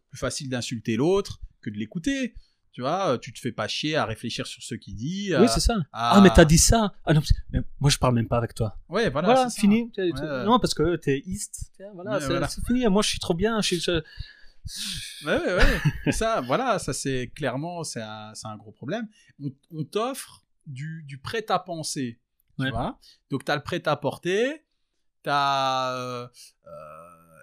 Plus 0.10 0.18
facile 0.20 0.50
d'insulter 0.50 0.96
l'autre 0.96 1.40
que 1.62 1.70
de 1.70 1.78
l'écouter. 1.78 2.34
Tu 2.72 2.82
vois, 2.82 3.18
tu 3.20 3.34
te 3.34 3.40
fais 3.40 3.52
pas 3.52 3.68
chier 3.68 3.96
à 3.96 4.06
réfléchir 4.06 4.46
sur 4.48 4.62
ce 4.64 4.76
qu'il 4.76 4.96
dit. 4.96 5.32
Oui, 5.36 5.48
c'est 5.50 5.60
ça. 5.60 5.76
à- 5.92 6.18
Ah, 6.18 6.22
mais 6.22 6.30
t'as 6.34 6.46
dit 6.46 6.58
ça. 6.60 6.94
Ah 7.06 7.14
non, 7.14 7.22
mais 7.52 7.60
moi 7.80 7.90
je 7.90 7.98
parle 7.98 8.14
même 8.16 8.28
pas 8.28 8.38
avec 8.38 8.54
toi. 8.54 8.78
Ouais, 8.90 9.10
voilà. 9.10 9.28
Voilà, 9.34 9.50
c'est 9.50 9.62
fini. 9.62 9.92
Ouais. 9.98 10.12
Non, 10.46 10.60
parce 10.60 10.74
que 10.74 10.96
t'es 10.96 11.22
East. 11.26 11.72
Voilà, 11.96 12.20
c'est 12.20 12.28
voilà. 12.28 12.48
fini. 12.48 12.86
Moi 12.88 13.02
je 13.02 13.10
suis 13.10 13.20
trop 13.20 13.34
bien. 13.34 13.60
Je 13.62 13.68
suis, 13.68 13.80
je- 13.80 14.04
Ouais, 15.26 15.38
ouais, 15.38 15.54
ouais. 15.56 15.82
Et 16.06 16.12
ça, 16.12 16.42
voilà, 16.42 16.78
ça 16.80 16.94
c'est 16.94 17.32
clairement, 17.36 17.84
c'est 17.84 18.02
un, 18.02 18.34
un 18.44 18.58
gros 18.58 18.72
problème. 18.72 19.08
On, 19.44 19.52
on 19.72 19.84
t'offre 19.84 20.46
du, 20.68 21.04
du 21.08 21.18
prêt-à-penser. 21.18 22.20
Tu 22.58 22.64
Ouais. 22.66 22.72
vois 22.72 23.00
Donc, 23.32 23.46
tu 23.46 23.52
as 23.52 23.56
le 23.56 23.64
prêt-à-porter, 23.64 24.64
t'as, 25.24 25.94
euh, 25.96 26.28
euh, 26.68 26.70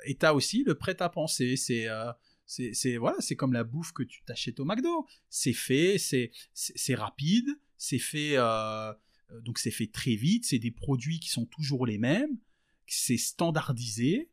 et 0.04 0.16
tu 0.16 0.24
as 0.24 0.34
aussi 0.34 0.62
le 0.64 0.74
prêt-à-penser. 0.76 1.56
C'est. 1.56 1.88
euh, 1.88 2.12
c'est 2.46 2.96
voilà, 2.96 3.20
c'est 3.20 3.36
comme 3.36 3.52
la 3.52 3.64
bouffe 3.64 3.92
que 3.92 4.02
tu 4.02 4.22
t'achètes 4.24 4.60
au 4.60 4.64
McDo. 4.64 5.06
C'est 5.28 5.52
fait, 5.52 5.98
c'est 5.98 6.94
rapide, 6.94 7.48
c'est 7.76 7.98
fait 7.98 8.36
euh, 8.36 8.92
euh, 9.30 9.40
donc 9.42 9.58
c'est 9.58 9.70
fait 9.70 9.88
très 9.88 10.14
vite. 10.14 10.44
C'est 10.44 10.58
des 10.58 10.70
produits 10.70 11.20
qui 11.20 11.28
sont 11.28 11.46
toujours 11.46 11.86
les 11.86 11.98
mêmes. 11.98 12.38
C'est 12.86 13.16
standardisé 13.16 14.30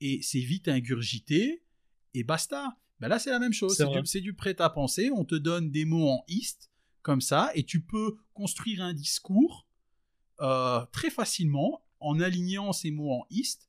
et 0.00 0.20
c'est 0.22 0.40
vite 0.40 0.68
ingurgité 0.68 1.64
et 2.14 2.24
basta. 2.24 2.76
Ben 3.00 3.08
là, 3.08 3.18
c'est 3.18 3.30
la 3.30 3.38
même 3.38 3.52
chose. 3.52 3.76
C'est 3.76 3.84
vrai. 3.84 4.00
du, 4.00 4.06
c'est 4.06 4.20
du 4.20 4.34
prêt-à-penser. 4.34 5.10
On 5.10 5.24
te 5.24 5.34
donne 5.34 5.70
des 5.70 5.84
mots 5.84 6.08
en 6.08 6.24
ist 6.28 6.70
comme 7.02 7.20
ça 7.20 7.50
et 7.54 7.64
tu 7.64 7.82
peux 7.82 8.16
construire 8.32 8.82
un 8.82 8.94
discours 8.94 9.66
euh, 10.40 10.84
très 10.92 11.10
facilement 11.10 11.82
en 12.00 12.20
alignant 12.20 12.72
ces 12.72 12.90
mots 12.90 13.12
en 13.12 13.26
ist. 13.30 13.65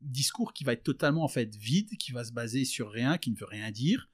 Discours 0.00 0.52
qui 0.52 0.64
va 0.64 0.72
être 0.72 0.82
totalement 0.82 1.24
en 1.24 1.28
fait 1.28 1.54
vide, 1.56 1.90
qui 1.98 2.12
va 2.12 2.24
se 2.24 2.32
baser 2.32 2.64
sur 2.64 2.90
rien, 2.90 3.18
qui 3.18 3.30
ne 3.30 3.36
veut 3.36 3.46
rien 3.46 3.70
dire. 3.70 4.08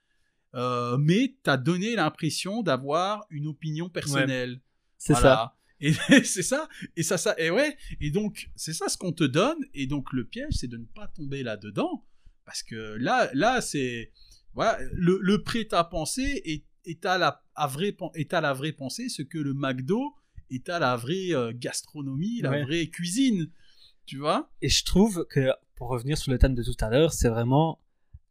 Euh, 0.55 0.97
mais 0.97 1.37
tu 1.45 1.51
as 1.51 1.57
donné 1.57 1.95
l'impression 1.97 2.63
d'avoir 2.63 3.25
une 3.31 3.47
opinion 3.47 3.89
personnelle. 3.89 4.61
c'est 4.99 5.15
ça. 5.15 5.57
Et 5.81 5.93
c'est 6.25 6.43
ça. 6.43 6.69
Et 6.97 7.03
ça, 7.03 7.19
ça. 7.19 7.35
Et 7.39 7.51
ouais. 7.51 7.77
Et 8.01 8.11
donc, 8.11 8.49
c'est 8.57 8.73
ça 8.73 8.89
ce 8.89 8.97
qu'on 8.97 9.13
te 9.13 9.25
donne. 9.25 9.59
Et 9.75 9.87
donc, 9.87 10.13
le 10.13 10.25
piège, 10.25 10.55
c'est 10.55 10.69
de 10.69 10.79
ne 10.79 10.87
pas 10.87 11.07
tomber 11.09 11.43
là-dedans. 11.43 12.07
Parce 12.47 12.63
que 12.63 12.97
là, 12.99 13.29
là, 13.35 13.61
c'est. 13.61 14.11
Voilà. 14.55 14.79
Le, 14.93 15.19
le 15.21 15.43
prêt-à-penser 15.43 16.41
est, 16.47 16.65
est, 16.87 17.05
à 17.05 17.19
la, 17.19 17.45
à 17.55 17.67
vrai, 17.67 17.95
est 18.15 18.33
à 18.33 18.41
la 18.41 18.55
vraie 18.55 18.73
pensée 18.73 19.09
ce 19.11 19.21
que 19.23 19.37
le 19.39 19.53
McDo 19.53 20.15
est 20.51 20.69
à 20.71 20.79
la 20.79 20.97
vraie 20.97 21.33
euh, 21.35 21.53
gastronomie, 21.55 22.41
la 22.41 22.51
Ouais. 22.53 22.63
vraie 22.65 22.87
cuisine. 22.87 23.51
Tu 24.07 24.17
vois? 24.19 24.51
Et 24.63 24.69
je 24.71 24.85
trouve 24.85 25.27
que, 25.29 25.51
pour 25.77 25.89
revenir 25.89 26.19
sur 26.19 26.33
le 26.33 26.39
thème 26.39 26.55
de 26.55 26.63
tout 26.63 26.75
à 26.81 26.91
l'heure, 26.91 27.13
c'est 27.13 27.29
vraiment 27.29 27.79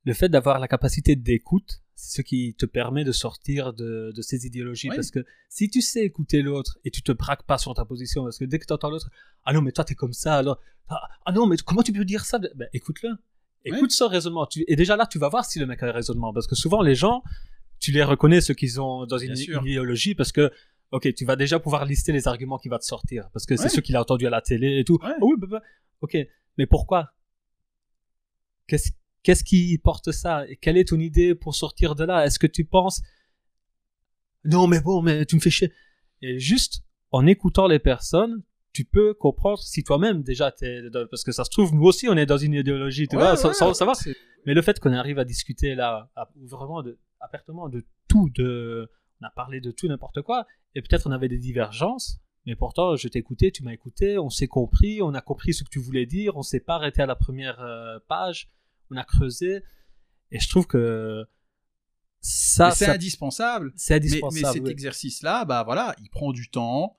le 0.03 0.13
fait 0.13 0.29
d'avoir 0.29 0.59
la 0.59 0.67
capacité 0.67 1.15
d'écoute, 1.15 1.81
c'est 1.95 2.17
ce 2.17 2.21
qui 2.21 2.53
te 2.55 2.65
permet 2.65 3.03
de 3.03 3.11
sortir 3.11 3.73
de, 3.73 4.11
de 4.13 4.21
ces 4.21 4.45
idéologies. 4.45 4.89
Oui. 4.89 4.95
Parce 4.95 5.11
que 5.11 5.25
si 5.49 5.69
tu 5.69 5.81
sais 5.81 6.03
écouter 6.03 6.41
l'autre 6.41 6.77
et 6.83 6.91
tu 6.91 7.01
te 7.01 7.11
braques 7.11 7.43
pas 7.43 7.57
sur 7.57 7.73
ta 7.73 7.85
position, 7.85 8.23
parce 8.23 8.37
que 8.37 8.45
dès 8.45 8.59
que 8.59 8.65
tu 8.65 8.73
entends 8.73 8.89
l'autre, 8.89 9.09
ah 9.45 9.53
non, 9.53 9.61
mais 9.61 9.71
toi 9.71 9.83
t'es 9.85 9.95
comme 9.95 10.13
ça, 10.13 10.35
alors, 10.37 10.59
ah, 10.89 11.01
ah 11.25 11.31
non, 11.31 11.47
mais 11.47 11.55
comment 11.65 11.81
tu 11.81 11.93
peux 11.93 12.05
dire 12.05 12.25
ça? 12.25 12.37
Ben, 12.39 12.67
écoute-le. 12.73 13.09
Écoute 13.63 13.89
son 13.91 14.07
raisonnement. 14.07 14.45
Tu- 14.45 14.63
et 14.67 14.75
déjà 14.75 14.95
là, 14.95 15.07
tu 15.07 15.17
vas 15.17 15.27
voir 15.29 15.43
si 15.45 15.57
le 15.57 15.65
mec 15.65 15.81
a 15.81 15.87
un 15.87 15.91
raisonnement. 15.91 16.31
Parce 16.31 16.45
que 16.45 16.53
souvent, 16.55 16.83
les 16.83 16.93
gens, 16.93 17.23
tu 17.79 17.91
les 17.91 18.03
reconnais, 18.03 18.39
ceux 18.41 18.53
qui 18.53 18.69
sont 18.69 19.07
dans 19.07 19.17
une 19.17 19.35
idéologie, 19.35 20.13
parce 20.13 20.31
que, 20.31 20.51
ok, 20.91 21.11
tu 21.15 21.25
vas 21.25 21.35
déjà 21.35 21.57
pouvoir 21.59 21.83
lister 21.85 22.11
les 22.11 22.27
arguments 22.27 22.59
qui 22.59 22.69
va 22.69 22.77
te 22.77 22.85
sortir. 22.85 23.27
Parce 23.33 23.47
que 23.47 23.55
c'est 23.55 23.63
Ouais. 23.63 23.69
ceux 23.69 23.81
qu'il 23.81 23.95
a 23.95 24.01
entendu 24.01 24.27
à 24.27 24.29
la 24.29 24.41
télé 24.41 24.77
et 24.77 24.83
tout. 24.83 24.99
Ouais. 25.01 25.13
Ah 25.15 25.17
oui, 25.21 25.33
bah, 25.39 25.47
bah, 25.49 25.61
ok, 26.01 26.15
mais 26.59 26.67
pourquoi? 26.67 27.11
Qu'est-ce 28.67 28.91
qu'est-ce 29.23 29.43
qui 29.43 29.77
porte 29.77 30.11
ça 30.11 30.47
Et 30.47 30.55
quelle 30.55 30.77
est 30.77 30.89
ton 30.89 30.99
idée 30.99 31.33
pour 31.35 31.55
sortir 31.55 31.95
de 31.95 32.03
là? 32.03 32.25
Est-ce 32.25 32.39
que 32.39 32.47
tu 32.47 32.65
penses 32.65 33.01
non, 34.43 34.67
mais 34.67 34.79
bon, 34.79 35.01
mais 35.01 35.25
tu 35.25 35.35
me 35.35 35.41
fais 35.41 35.49
chier. 35.49 35.73
Et 36.21 36.39
juste 36.39 36.83
en 37.11 37.25
écoutant 37.25 37.67
les 37.67 37.79
personnes, 37.79 38.43
tu 38.73 38.85
peux 38.85 39.13
comprendre 39.13 39.57
si 39.59 39.83
toi-même 39.83 40.21
déjà 40.21 40.51
t'es 40.51 40.81
parce 41.09 41.23
que 41.23 41.31
ça 41.31 41.43
se 41.45 41.49
trouve 41.49 41.73
nous 41.73 41.83
aussi 41.83 42.07
on 42.09 42.17
est 42.17 42.25
dans 42.25 42.37
une 42.37 42.53
idéologie, 42.53 43.07
tu 43.07 43.15
Ouais, 43.15 43.21
vois, 43.23 43.31
ouais, 43.31 43.37
ça- 43.53 43.73
ça 43.73 43.85
va. 43.85 43.93
Mais 44.45 44.53
le 44.53 44.61
fait 44.61 44.79
qu'on 44.79 44.93
arrive 44.93 45.17
à 45.17 45.23
discuter 45.25 45.73
là, 45.75 46.11
à- 46.15 46.29
vraiment 46.43 46.83
de, 46.83 46.99
apertement 47.21 47.69
de 47.69 47.85
tout, 48.07 48.29
de, 48.35 48.87
on 49.21 49.25
a 49.25 49.29
parlé 49.31 49.61
de 49.61 49.71
tout 49.71 49.87
n'importe 49.87 50.21
quoi, 50.21 50.45
et 50.75 50.81
peut-être 50.81 51.07
on 51.07 51.11
avait 51.11 51.29
des 51.29 51.37
divergences, 51.39 52.19
mais 52.45 52.55
pourtant 52.55 52.95
je 52.97 53.07
t'ai 53.07 53.19
écouté, 53.19 53.51
tu 53.51 53.63
m'as 53.63 53.73
écouté, 53.73 54.19
on 54.19 54.29
s'est 54.29 54.47
compris, 54.47 55.01
on 55.01 55.13
a 55.13 55.21
compris 55.21 55.53
ce 55.53 55.63
que 55.63 55.69
tu 55.69 55.79
voulais 55.79 56.05
dire, 56.05 56.35
on 56.35 56.43
s'est 56.43 56.59
pas 56.59 56.75
arrêté 56.75 57.01
à 57.01 57.05
la 57.07 57.15
première 57.15 57.59
euh, 57.61 57.97
page, 58.09 58.49
on 58.91 58.97
a 58.97 59.03
creusé, 59.03 59.63
et 60.31 60.39
je 60.39 60.49
trouve 60.49 60.67
que 60.67 61.25
ça, 62.21 62.71
c'est 62.71 62.87
indispensable. 62.87 63.71
c'est 63.75 63.93
Mais, 63.93 64.07
indispensable. 64.07 64.47
mais 64.47 64.53
cet 64.53 64.67
exercice-là, 64.67 65.45
bah 65.45 65.63
voilà, 65.63 65.95
il 66.01 66.09
prend 66.09 66.31
du 66.31 66.49
temps. 66.49 66.97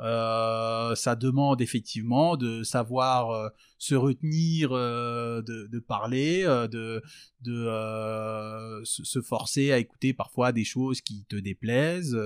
Euh, 0.00 0.94
ça 0.94 1.16
demande 1.16 1.60
effectivement 1.60 2.36
de 2.36 2.62
savoir 2.62 3.30
euh, 3.30 3.48
se 3.78 3.96
retenir 3.96 4.70
euh, 4.70 5.42
de, 5.42 5.66
de 5.66 5.78
parler, 5.80 6.44
de, 6.44 7.02
de 7.40 8.82
se, 8.84 9.20
forcer 9.20 9.72
à 9.72 9.78
écouter 9.78 10.14
parfois 10.14 10.52
des 10.52 10.64
choses 10.64 11.00
qui 11.00 11.24
te 11.24 11.34
déplaisent. 11.34 12.16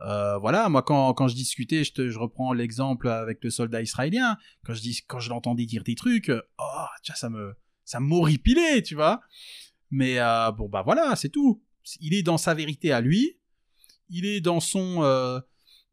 Voilà, 0.00 0.70
moi 0.70 0.82
quand, 0.82 1.12
quand 1.12 1.28
je 1.28 1.34
discutais, 1.34 1.84
je, 1.84 1.92
te, 1.92 2.08
je 2.08 2.18
reprends 2.18 2.54
l'exemple 2.54 3.08
avec 3.08 3.44
le 3.44 3.50
soldat 3.50 3.82
israélien, 3.82 4.38
quand 4.64 4.72
je, 4.72 4.80
dis, 4.80 5.00
quand 5.06 5.20
je 5.20 5.28
l'entendais 5.28 5.66
dire 5.66 5.84
des 5.84 5.94
trucs, 5.94 6.30
oh, 6.58 6.86
tiens, 7.02 7.14
ça 7.14 7.28
me, 7.28 7.54
ça 7.84 8.00
m'horripilait, 8.00 8.82
tu 8.82 8.94
vois. 8.94 9.20
Mais 9.90 10.18
euh, 10.18 10.50
bon, 10.52 10.68
bah 10.68 10.82
voilà, 10.82 11.14
c'est 11.16 11.28
tout. 11.28 11.62
Il 12.00 12.14
est 12.14 12.22
dans 12.22 12.38
sa 12.38 12.54
vérité 12.54 12.92
à 12.92 13.00
lui, 13.00 13.38
il 14.08 14.26
est 14.26 14.40
dans 14.40 14.60
son... 14.60 15.02
euh, 15.02 15.38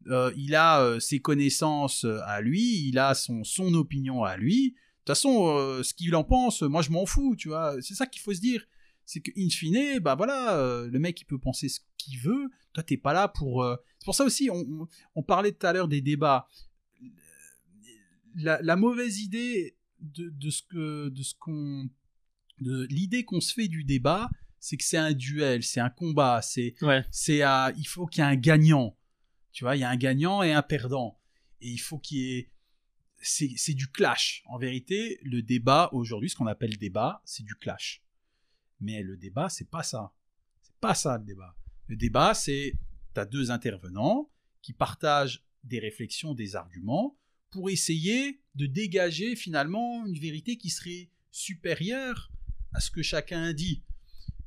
euh, 0.08 0.32
il 0.36 0.56
a 0.56 0.98
ses 0.98 1.20
connaissances 1.20 2.04
à 2.26 2.40
lui, 2.40 2.88
il 2.88 2.98
a 2.98 3.14
son, 3.14 3.44
son 3.44 3.72
opinion 3.74 4.24
à 4.24 4.36
lui. 4.36 4.70
De 4.70 4.74
toute 5.04 5.08
façon, 5.08 5.82
ce 5.82 5.94
qu'il 5.94 6.14
en 6.16 6.24
pense, 6.24 6.62
moi 6.62 6.82
je 6.82 6.90
m'en 6.90 7.06
fous, 7.06 7.36
tu 7.36 7.48
vois. 7.48 7.80
C'est 7.80 7.94
ça 7.94 8.06
qu'il 8.06 8.20
faut 8.20 8.34
se 8.34 8.40
dire. 8.40 8.66
C'est 9.04 9.20
que 9.20 9.30
in 9.36 9.48
fine, 9.48 9.98
bah 10.00 10.14
voilà, 10.14 10.86
le 10.90 10.98
mec 10.98 11.20
il 11.20 11.24
peut 11.24 11.38
penser 11.38 11.68
ce 11.68 11.80
qu'il 11.98 12.18
veut. 12.18 12.48
Toi 12.72 12.82
t'es 12.82 12.96
pas 12.96 13.12
là 13.12 13.28
pour. 13.28 13.64
C'est 13.98 14.04
pour 14.04 14.14
ça 14.14 14.24
aussi, 14.24 14.50
on, 14.50 15.22
parlait 15.22 15.52
tout 15.52 15.66
à 15.66 15.72
l'heure 15.72 15.88
des 15.88 16.00
débats. 16.00 16.48
La 18.34 18.76
mauvaise 18.76 19.20
idée 19.20 19.76
de, 20.02 20.28
de 20.30 20.50
ce 20.50 20.62
que 20.62 21.08
de 21.08 21.22
ce 21.22 21.34
qu'on 21.38 21.88
de 22.60 22.84
l'idée 22.90 23.24
qu'on 23.24 23.40
se 23.40 23.52
fait 23.54 23.68
du 23.68 23.84
débat, 23.84 24.30
c'est 24.60 24.76
que 24.76 24.84
c'est 24.84 24.96
un 24.98 25.12
duel, 25.12 25.62
c'est 25.62 25.80
un 25.80 25.90
combat, 25.90 26.40
c'est 26.42 26.74
Ouais. 26.82 27.04
c'est 27.10 27.42
à- 27.42 27.72
il 27.76 27.86
faut 27.86 28.06
qu'il 28.06 28.22
y 28.22 28.26
ait 28.26 28.30
un 28.30 28.36
gagnant. 28.36 28.96
Tu 29.52 29.64
vois, 29.64 29.76
il 29.76 29.80
y 29.80 29.84
a 29.84 29.90
un 29.90 29.96
gagnant 29.96 30.42
et 30.42 30.52
un 30.52 30.62
perdant. 30.62 31.18
Et 31.60 31.68
il 31.70 31.78
faut 31.78 31.98
qu'il 31.98 32.18
y 32.18 32.38
ait. 32.38 32.50
C'est 33.24 33.50
c'est 33.56 33.74
du 33.74 33.88
clash. 33.90 34.42
En 34.46 34.58
vérité, 34.58 35.18
le 35.22 35.42
débat 35.42 35.88
aujourd'hui, 35.92 36.28
ce 36.30 36.36
qu'on 36.36 36.46
appelle 36.46 36.76
débat, 36.76 37.22
c'est 37.24 37.44
du 37.44 37.54
clash. 37.54 38.02
Mais 38.80 39.02
le 39.02 39.16
débat, 39.16 39.48
c'est 39.48 39.68
pas 39.70 39.82
ça. 39.84 40.12
C'est 40.62 40.74
pas 40.80 40.94
ça 40.94 41.18
le 41.18 41.24
débat. 41.24 41.54
Le 41.86 41.96
débat, 41.96 42.34
c'est 42.34 42.74
tu 43.14 43.20
as 43.20 43.24
deux 43.26 43.50
intervenants 43.52 44.30
qui 44.60 44.72
partagent 44.72 45.44
des 45.64 45.78
réflexions, 45.78 46.34
des 46.34 46.56
arguments, 46.56 47.16
pour 47.52 47.70
essayer 47.70 48.40
de 48.56 48.66
dégager 48.66 49.36
finalement 49.36 50.04
une 50.06 50.18
vérité 50.18 50.56
qui 50.56 50.70
serait 50.70 51.10
supérieure 51.30 52.32
à 52.72 52.80
ce 52.80 52.90
que 52.90 53.02
chacun 53.02 53.52
dit. 53.52 53.82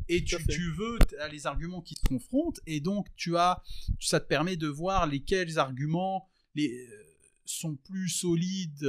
Et 0.07 0.23
tu, 0.23 0.35
tu, 0.47 0.71
veux 0.73 0.99
as 1.19 1.29
les 1.29 1.47
arguments 1.47 1.81
qui 1.81 1.95
se 1.95 2.01
confrontent, 2.01 2.59
et 2.67 2.79
donc 2.79 3.07
tu 3.15 3.37
as, 3.37 3.63
ça 3.99 4.19
te 4.19 4.27
permet 4.27 4.55
de 4.55 4.67
voir 4.67 5.07
lesquels 5.07 5.57
arguments 5.57 6.27
les, 6.53 6.69
euh, 6.69 7.05
sont 7.45 7.75
plus 7.75 8.09
solides. 8.09 8.83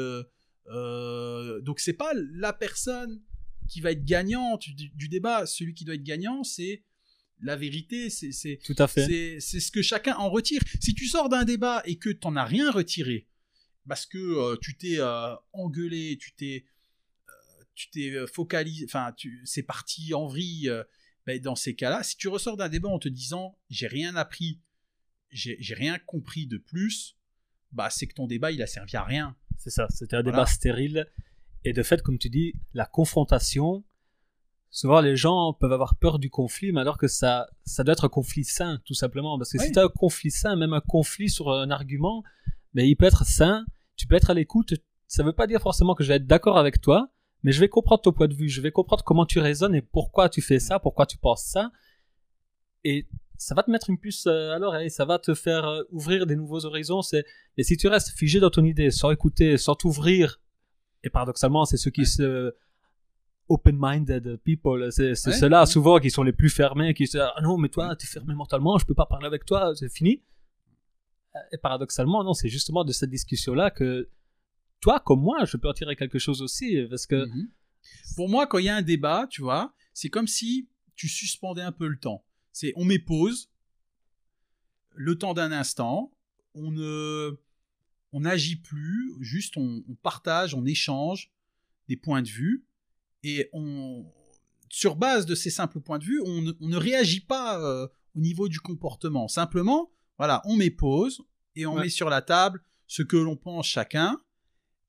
Euh, 0.66 1.60
donc 1.60 1.80
c'est 1.80 1.94
pas 1.94 2.12
la 2.14 2.52
personne 2.52 3.22
qui 3.68 3.80
va 3.80 3.92
être 3.92 4.04
gagnante 4.04 4.68
du, 4.68 5.08
débat. 5.08 5.46
Celui 5.46 5.74
qui 5.74 5.84
doit 5.84 5.94
être 5.94 6.02
gagnant, 6.02 6.44
c'est 6.44 6.82
la 7.40 7.56
vérité. 7.56 8.10
C'est 8.10 8.58
tout 8.64 8.76
à 8.78 8.86
fait. 8.86 9.40
C'est 9.40 9.60
ce 9.60 9.70
que 9.70 9.82
chacun 9.82 10.14
en 10.16 10.30
retire. 10.30 10.60
Si 10.80 10.94
tu 10.94 11.06
sors 11.06 11.28
d'un 11.28 11.44
débat 11.44 11.82
et 11.84 11.96
que 11.96 12.10
tu 12.10 12.26
n'en 12.26 12.36
as 12.36 12.44
rien 12.44 12.70
retiré, 12.70 13.26
parce 13.88 14.06
que 14.06 14.18
euh, 14.18 14.56
tu 14.60 14.76
t'es 14.76 14.96
euh, 14.98 15.34
engueulé, 15.52 16.18
tu 16.20 16.32
t'es 16.34 16.64
tu 17.74 17.90
t'es 17.90 18.26
focalisé, 18.26 18.86
enfin, 18.88 19.14
c'est 19.44 19.62
parti 19.62 20.14
en 20.14 20.26
vrille. 20.26 20.72
Ben, 21.26 21.38
dans 21.40 21.56
ces 21.56 21.74
cas-là, 21.74 22.02
si 22.02 22.16
tu 22.16 22.28
ressors 22.28 22.56
d'un 22.56 22.70
débat 22.70 22.88
en 22.88 22.98
te 22.98 23.08
disant 23.08 23.58
j'ai 23.68 23.86
rien 23.86 24.16
appris, 24.16 24.60
j'ai 25.30 25.74
rien 25.74 25.98
compris 25.98 26.46
de 26.46 26.56
plus, 26.56 27.18
bah 27.72 27.90
c'est 27.90 28.06
que 28.06 28.14
ton 28.14 28.26
débat 28.26 28.50
il 28.52 28.62
a 28.62 28.66
servi 28.66 28.96
à 28.96 29.04
rien. 29.04 29.36
C'est 29.58 29.70
ça, 29.70 29.88
c'était 29.90 30.16
un 30.16 30.22
débat 30.22 30.46
stérile. 30.46 31.06
Et 31.64 31.72
de 31.72 31.82
fait, 31.82 32.00
comme 32.00 32.16
tu 32.16 32.30
dis, 32.30 32.54
la 32.74 32.86
confrontation, 32.86 33.84
souvent 34.70 35.00
les 35.00 35.16
gens 35.16 35.52
peuvent 35.52 35.72
avoir 35.72 35.96
peur 35.96 36.18
du 36.18 36.30
conflit, 36.30 36.72
mais 36.72 36.80
alors 36.80 36.96
que 36.96 37.08
ça, 37.08 37.48
ça 37.64 37.82
doit 37.82 37.92
être 37.92 38.04
un 38.04 38.08
conflit 38.08 38.44
sain, 38.44 38.80
tout 38.84 38.94
simplement. 38.94 39.36
Parce 39.36 39.52
que 39.52 39.58
si 39.58 39.72
tu 39.72 39.78
as 39.78 39.84
un 39.84 39.88
conflit 39.88 40.30
sain, 40.30 40.54
même 40.56 40.72
un 40.72 40.80
conflit 40.80 41.28
sur 41.28 41.50
un 41.50 41.70
argument, 41.70 42.22
mais 42.74 42.82
ben, 42.82 42.88
il 42.88 42.96
peut 42.96 43.06
être 43.06 43.24
sain, 43.24 43.66
tu 43.96 44.06
peux 44.06 44.14
être 44.14 44.30
à 44.30 44.34
l'écoute. 44.34 44.74
Ça 45.06 45.22
ne 45.22 45.28
veut 45.28 45.34
pas 45.34 45.46
dire 45.46 45.60
forcément 45.60 45.94
que 45.94 46.04
je 46.04 46.08
vais 46.08 46.16
être 46.16 46.26
d'accord 46.26 46.58
avec 46.58 46.80
toi, 46.80 47.08
mais 47.42 47.52
je 47.52 47.60
vais 47.60 47.68
comprendre 47.68 48.02
ton 48.02 48.12
point 48.12 48.28
de 48.28 48.34
vue, 48.34 48.48
je 48.48 48.60
vais 48.60 48.72
comprendre 48.72 49.04
comment 49.04 49.26
tu 49.26 49.38
raisonnes 49.38 49.74
et 49.74 49.82
pourquoi 49.82 50.28
tu 50.28 50.42
fais 50.42 50.58
ça, 50.58 50.78
pourquoi 50.78 51.06
tu 51.06 51.16
penses 51.18 51.44
ça. 51.44 51.70
Et 52.84 53.06
ça 53.38 53.54
va 53.54 53.62
te 53.62 53.70
mettre 53.70 53.90
une 53.90 53.98
puce 53.98 54.26
euh, 54.26 54.52
à 54.52 54.58
l'oreille, 54.58 54.90
ça 54.90 55.04
va 55.04 55.18
te 55.18 55.34
faire 55.34 55.64
euh, 55.66 55.82
ouvrir 55.90 56.26
des 56.26 56.36
nouveaux 56.36 56.64
horizons. 56.64 57.00
Et 57.56 57.62
si 57.62 57.76
tu 57.76 57.88
restes 57.88 58.10
figé 58.10 58.40
dans 58.40 58.50
ton 58.50 58.64
idée, 58.64 58.90
sans 58.90 59.10
écouter, 59.10 59.58
sans 59.58 59.74
t'ouvrir, 59.74 60.40
et 61.02 61.10
paradoxalement, 61.10 61.64
c'est 61.64 61.76
ceux 61.76 61.90
qui 61.90 62.06
se 62.06 62.54
open-minded 63.48 64.38
people, 64.38 64.90
c'est 64.90 65.14
ceux-là 65.14 65.66
souvent 65.66 66.00
qui 66.00 66.10
sont 66.10 66.24
les 66.24 66.32
plus 66.32 66.50
fermés, 66.50 66.94
qui 66.94 67.06
se 67.06 67.12
disent 67.12 67.28
ah 67.36 67.40
non 67.42 67.58
mais 67.58 67.68
toi 67.68 67.94
tu 67.94 68.04
es 68.04 68.08
fermé 68.08 68.34
mentalement, 68.34 68.76
je 68.76 68.84
peux 68.84 68.94
pas 68.94 69.06
parler 69.06 69.26
avec 69.26 69.44
toi, 69.44 69.72
c'est 69.76 69.92
fini. 69.92 70.20
Et 71.52 71.58
paradoxalement 71.58 72.24
non, 72.24 72.34
c'est 72.34 72.48
justement 72.48 72.84
de 72.84 72.92
cette 72.92 73.10
discussion-là 73.10 73.70
que 73.70 74.08
toi, 74.80 75.00
comme 75.00 75.20
moi, 75.20 75.44
je 75.44 75.56
peux 75.56 75.68
en 75.68 75.72
tirer 75.72 75.96
quelque 75.96 76.18
chose 76.18 76.42
aussi. 76.42 76.84
Parce 76.88 77.06
que. 77.06 77.26
Mhm. 77.26 77.48
Pour 78.16 78.28
moi, 78.28 78.46
quand 78.46 78.58
il 78.58 78.64
y 78.64 78.68
a 78.68 78.76
un 78.76 78.82
débat, 78.82 79.28
tu 79.30 79.42
vois, 79.42 79.74
c'est 79.94 80.08
comme 80.08 80.26
si 80.26 80.68
tu 80.96 81.08
suspendais 81.08 81.62
un 81.62 81.72
peu 81.72 81.86
le 81.86 81.98
temps. 81.98 82.24
C'est 82.52 82.72
on 82.76 82.84
met 82.84 82.98
pause, 82.98 83.50
le 84.94 85.16
temps 85.16 85.34
d'un 85.34 85.52
instant, 85.52 86.12
on 86.54 86.70
ne. 86.70 87.38
On 88.12 88.20
n'agit 88.20 88.56
plus, 88.56 89.12
juste 89.20 89.56
on, 89.58 89.82
partage, 90.02 90.54
on 90.54 90.64
échange 90.64 91.30
des 91.88 91.96
points 91.96 92.22
de 92.22 92.28
vue, 92.28 92.64
et 93.24 93.50
on, 93.52 94.06
sur 94.70 94.96
base 94.96 95.26
de 95.26 95.34
ces 95.34 95.50
simples 95.50 95.80
points 95.80 95.98
de 95.98 96.04
vue, 96.04 96.22
on 96.24 96.40
ne, 96.40 96.76
réagit 96.76 97.20
pas 97.20 97.60
euh, 97.60 97.86
au 98.14 98.20
niveau 98.20 98.48
du 98.48 98.60
comportement. 98.60 99.28
Simplement, 99.28 99.90
voilà, 100.18 100.42
on 100.44 100.56
met 100.56 100.70
pause 100.70 101.22
et 101.54 101.66
on 101.66 101.76
met 101.76 101.88
sur 101.88 102.10
la 102.10 102.22
table 102.22 102.62
ce 102.86 103.02
que 103.02 103.16
l'on 103.16 103.36
pense 103.36 103.66
chacun, 103.66 104.20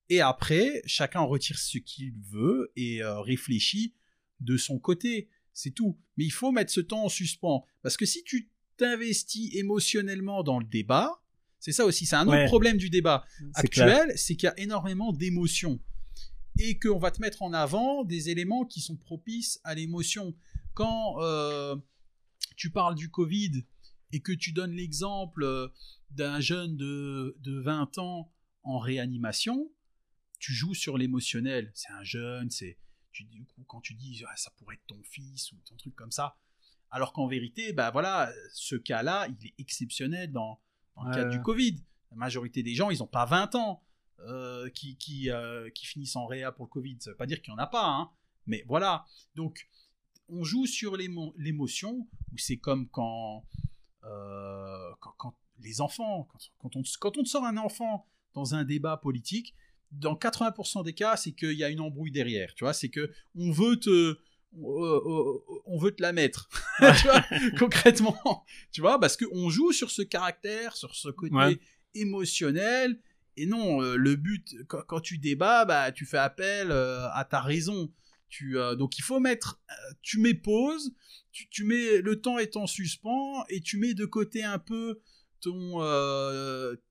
et 0.08 0.20
après, 0.20 0.82
chacun 0.86 1.20
retire 1.20 1.58
ce 1.58 1.78
qu'il 1.78 2.14
veut 2.30 2.72
et 2.76 3.02
euh, 3.02 3.20
réfléchit 3.20 3.94
de 4.40 4.56
son 4.56 4.78
côté. 4.78 5.28
C'est 5.52 5.70
tout. 5.70 5.98
Mais 6.16 6.24
il 6.24 6.30
faut 6.30 6.50
mettre 6.50 6.72
ce 6.72 6.80
temps 6.80 7.04
en 7.04 7.08
suspens. 7.08 7.64
Parce 7.82 7.96
que 7.96 8.06
si 8.06 8.22
tu 8.24 8.50
t'investis 8.76 9.54
émotionnellement 9.54 10.42
dans 10.42 10.58
le 10.58 10.64
débat, 10.64 11.20
c'est 11.58 11.72
ça 11.72 11.84
aussi, 11.84 12.06
c'est 12.06 12.16
un 12.16 12.28
autre 12.28 12.46
problème 12.46 12.76
du 12.76 12.88
débat 12.88 13.24
actuel, 13.54 14.12
c'est 14.14 14.36
qu'il 14.36 14.46
y 14.46 14.50
a 14.50 14.58
énormément 14.60 15.12
d'émotions. 15.12 15.80
Et 16.60 16.78
qu'on 16.78 16.98
va 16.98 17.10
te 17.10 17.20
mettre 17.20 17.42
en 17.42 17.52
avant 17.52 18.04
des 18.04 18.30
éléments 18.30 18.64
qui 18.64 18.80
sont 18.80 18.96
propices 18.96 19.60
à 19.64 19.74
l'émotion. 19.74 20.34
Quand 20.74 21.20
euh, 21.20 21.76
tu 22.56 22.70
parles 22.70 22.94
du 22.94 23.10
Covid 23.10 23.64
et 24.12 24.20
que 24.20 24.32
tu 24.32 24.52
donnes 24.52 24.72
l'exemple 24.72 25.42
euh, 25.42 25.68
d'un 26.10 26.40
jeune 26.40 26.76
de, 26.76 27.36
de 27.40 27.58
20 27.60 27.98
ans 27.98 28.32
en 28.62 28.78
réanimation, 28.78 29.70
tu 30.38 30.52
joues 30.52 30.74
sur 30.74 30.98
l'émotionnel. 30.98 31.70
C'est 31.74 31.92
un 31.92 32.04
jeune, 32.04 32.50
c'est 32.50 32.78
du 33.24 33.44
coup 33.44 33.64
quand 33.66 33.80
tu 33.80 33.94
dis 33.94 34.22
ah, 34.28 34.36
ça 34.36 34.52
pourrait 34.56 34.76
être 34.76 34.86
ton 34.86 35.02
fils 35.02 35.50
ou 35.50 35.56
ton 35.68 35.74
truc 35.74 35.96
comme 35.96 36.12
ça, 36.12 36.38
alors 36.90 37.12
qu'en 37.12 37.26
vérité, 37.26 37.72
bah 37.72 37.90
voilà, 37.90 38.32
ce 38.52 38.76
cas-là, 38.76 39.28
il 39.28 39.46
est 39.46 39.54
exceptionnel 39.58 40.32
dans, 40.32 40.60
le 41.04 41.14
cadre 41.14 41.30
du 41.30 41.40
Covid. 41.42 41.84
La 42.10 42.16
majorité 42.16 42.62
des 42.62 42.74
gens, 42.74 42.90
ils 42.90 42.98
n'ont 42.98 43.06
pas 43.06 43.26
20 43.26 43.54
ans 43.54 43.84
euh, 44.20 44.68
qui, 44.70 44.96
qui, 44.96 45.30
euh, 45.30 45.70
qui, 45.70 45.86
finissent 45.86 46.16
en 46.16 46.26
réa 46.26 46.50
pour 46.50 46.64
le 46.64 46.70
Covid. 46.70 46.96
Ça 47.00 47.10
ne 47.10 47.12
veut 47.12 47.16
pas 47.18 47.26
dire 47.26 47.40
qu'il 47.42 47.52
n'y 47.52 47.60
en 47.60 47.62
a 47.62 47.66
pas, 47.66 47.86
hein, 47.86 48.10
mais 48.46 48.64
voilà. 48.66 49.04
Donc, 49.34 49.68
on 50.28 50.42
joue 50.42 50.66
sur 50.66 50.96
l'émotion, 50.96 52.08
ou 52.32 52.38
c'est 52.38 52.56
comme 52.56 52.88
quand, 52.88 53.46
euh, 54.08 54.90
quand, 55.00 55.34
les 55.60 55.80
enfants, 55.80 56.28
quand, 56.58 56.76
on, 56.76 56.82
quand 57.00 57.18
on 57.18 57.24
sort 57.24 57.44
un 57.44 57.56
enfant 57.56 58.06
dans 58.34 58.54
un 58.54 58.64
débat 58.64 58.96
politique, 58.96 59.54
dans 59.90 60.14
80% 60.14 60.84
des 60.84 60.92
cas, 60.92 61.16
c'est 61.16 61.32
qu'il 61.32 61.52
y 61.52 61.64
a 61.64 61.70
une 61.70 61.80
embrouille 61.80 62.10
derrière. 62.10 62.54
Tu 62.54 62.64
vois, 62.64 62.74
c'est 62.74 62.88
que 62.88 63.10
on 63.34 63.50
veut 63.50 63.76
te, 63.76 64.18
on 64.52 65.78
veut 65.78 65.92
te 65.92 66.02
la 66.02 66.12
mettre, 66.12 66.48
tu 66.78 67.08
vois, 67.08 67.24
concrètement, 67.58 68.44
tu 68.72 68.80
vois, 68.80 68.98
parce 68.98 69.16
qu'on 69.16 69.50
joue 69.50 69.72
sur 69.72 69.90
ce 69.90 70.02
caractère, 70.02 70.76
sur 70.76 70.94
ce 70.94 71.08
côté 71.08 71.60
émotionnel, 71.94 73.00
et 73.38 73.46
non, 73.46 73.82
euh, 73.82 73.96
le 73.96 74.16
but, 74.16 74.56
quand, 74.66 75.00
tu 75.00 75.18
débats, 75.18 75.64
bah, 75.64 75.92
tu 75.92 76.06
fais 76.06 76.18
appel 76.18 76.72
euh, 76.72 77.08
à 77.12 77.24
ta 77.24 77.40
raison. 77.40 77.88
Tu, 78.28 78.58
euh, 78.58 78.74
donc 78.74 78.98
il 78.98 79.02
faut 79.02 79.20
mettre, 79.20 79.60
tu 80.02 80.18
mets 80.18 80.34
pause, 80.34 80.92
tu, 81.32 81.48
tu, 81.48 81.64
mets 81.64 82.00
le 82.00 82.20
temps 82.20 82.38
est 82.38 82.56
en 82.56 82.66
suspens, 82.66 83.44
et 83.48 83.60
tu 83.60 83.78
mets 83.78 83.94
de 83.94 84.04
côté 84.04 84.44
un 84.44 84.58
peu 84.58 85.00
ton, 85.40 85.78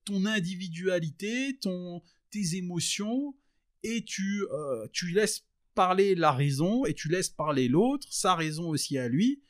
ton 0.05 0.25
individualité, 0.25 1.57
ton, 1.61 2.01
tes 2.31 2.55
émotions 2.55 3.35
et 3.83 4.03
tu, 4.03 4.45
euh, 4.51 4.87
tu 4.91 5.07
laisses 5.11 5.45
parler 5.75 6.15
la 6.15 6.31
raison 6.31 6.85
et 6.85 6.93
tu 6.93 7.07
laisses 7.09 7.29
parler 7.29 7.67
l'autre, 7.67 8.07
sa 8.11 8.35
raison 8.35 8.69
aussi 8.69 8.97
à 8.97 9.07
lui. 9.07 9.41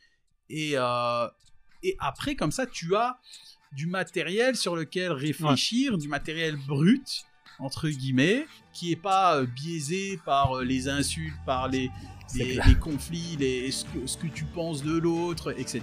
Et, 0.50 0.74
euh, 0.76 1.28
et 1.84 1.96
après, 2.00 2.36
comme 2.36 2.52
ça, 2.52 2.66
tu 2.66 2.96
as 2.96 3.20
du 3.72 3.88
matériel 3.88 4.56
sur 4.56 4.76
lequel 4.76 5.12
réfléchir, 5.12 5.98
du 5.98 6.08
matériel 6.08 6.58
brut, 6.68 7.26
entre 7.60 7.90
guillemets, 7.90 8.46
qui 8.74 8.92
est 8.92 9.02
pas 9.02 9.38
euh, 9.38 9.46
biaisé 9.46 10.20
par 10.26 10.62
les 10.62 10.88
insultes, 10.90 11.36
par 11.46 11.68
les, 11.68 11.90
les, 12.36 12.76
conflits, 12.80 13.38
les, 13.40 13.72
ce, 13.72 13.86
que, 13.86 14.06
ce 14.06 14.18
que 14.18 14.28
tu 14.28 14.46
penses 14.46 14.84
de 14.84 14.98
l'autre, 14.98 15.54
etc. 15.58 15.82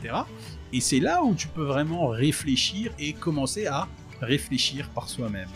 Et 0.73 0.81
c'est 0.81 1.01
là 1.01 1.23
où 1.23 1.35
tu 1.35 1.49
peux 1.49 1.65
vraiment 1.65 2.09
réfléchir 2.09 2.93
et 2.99 3.13
commencer 3.13 3.67
à 3.67 3.89
réfléchir 4.21 4.89
par 4.91 5.09
soi-même. 5.09 5.49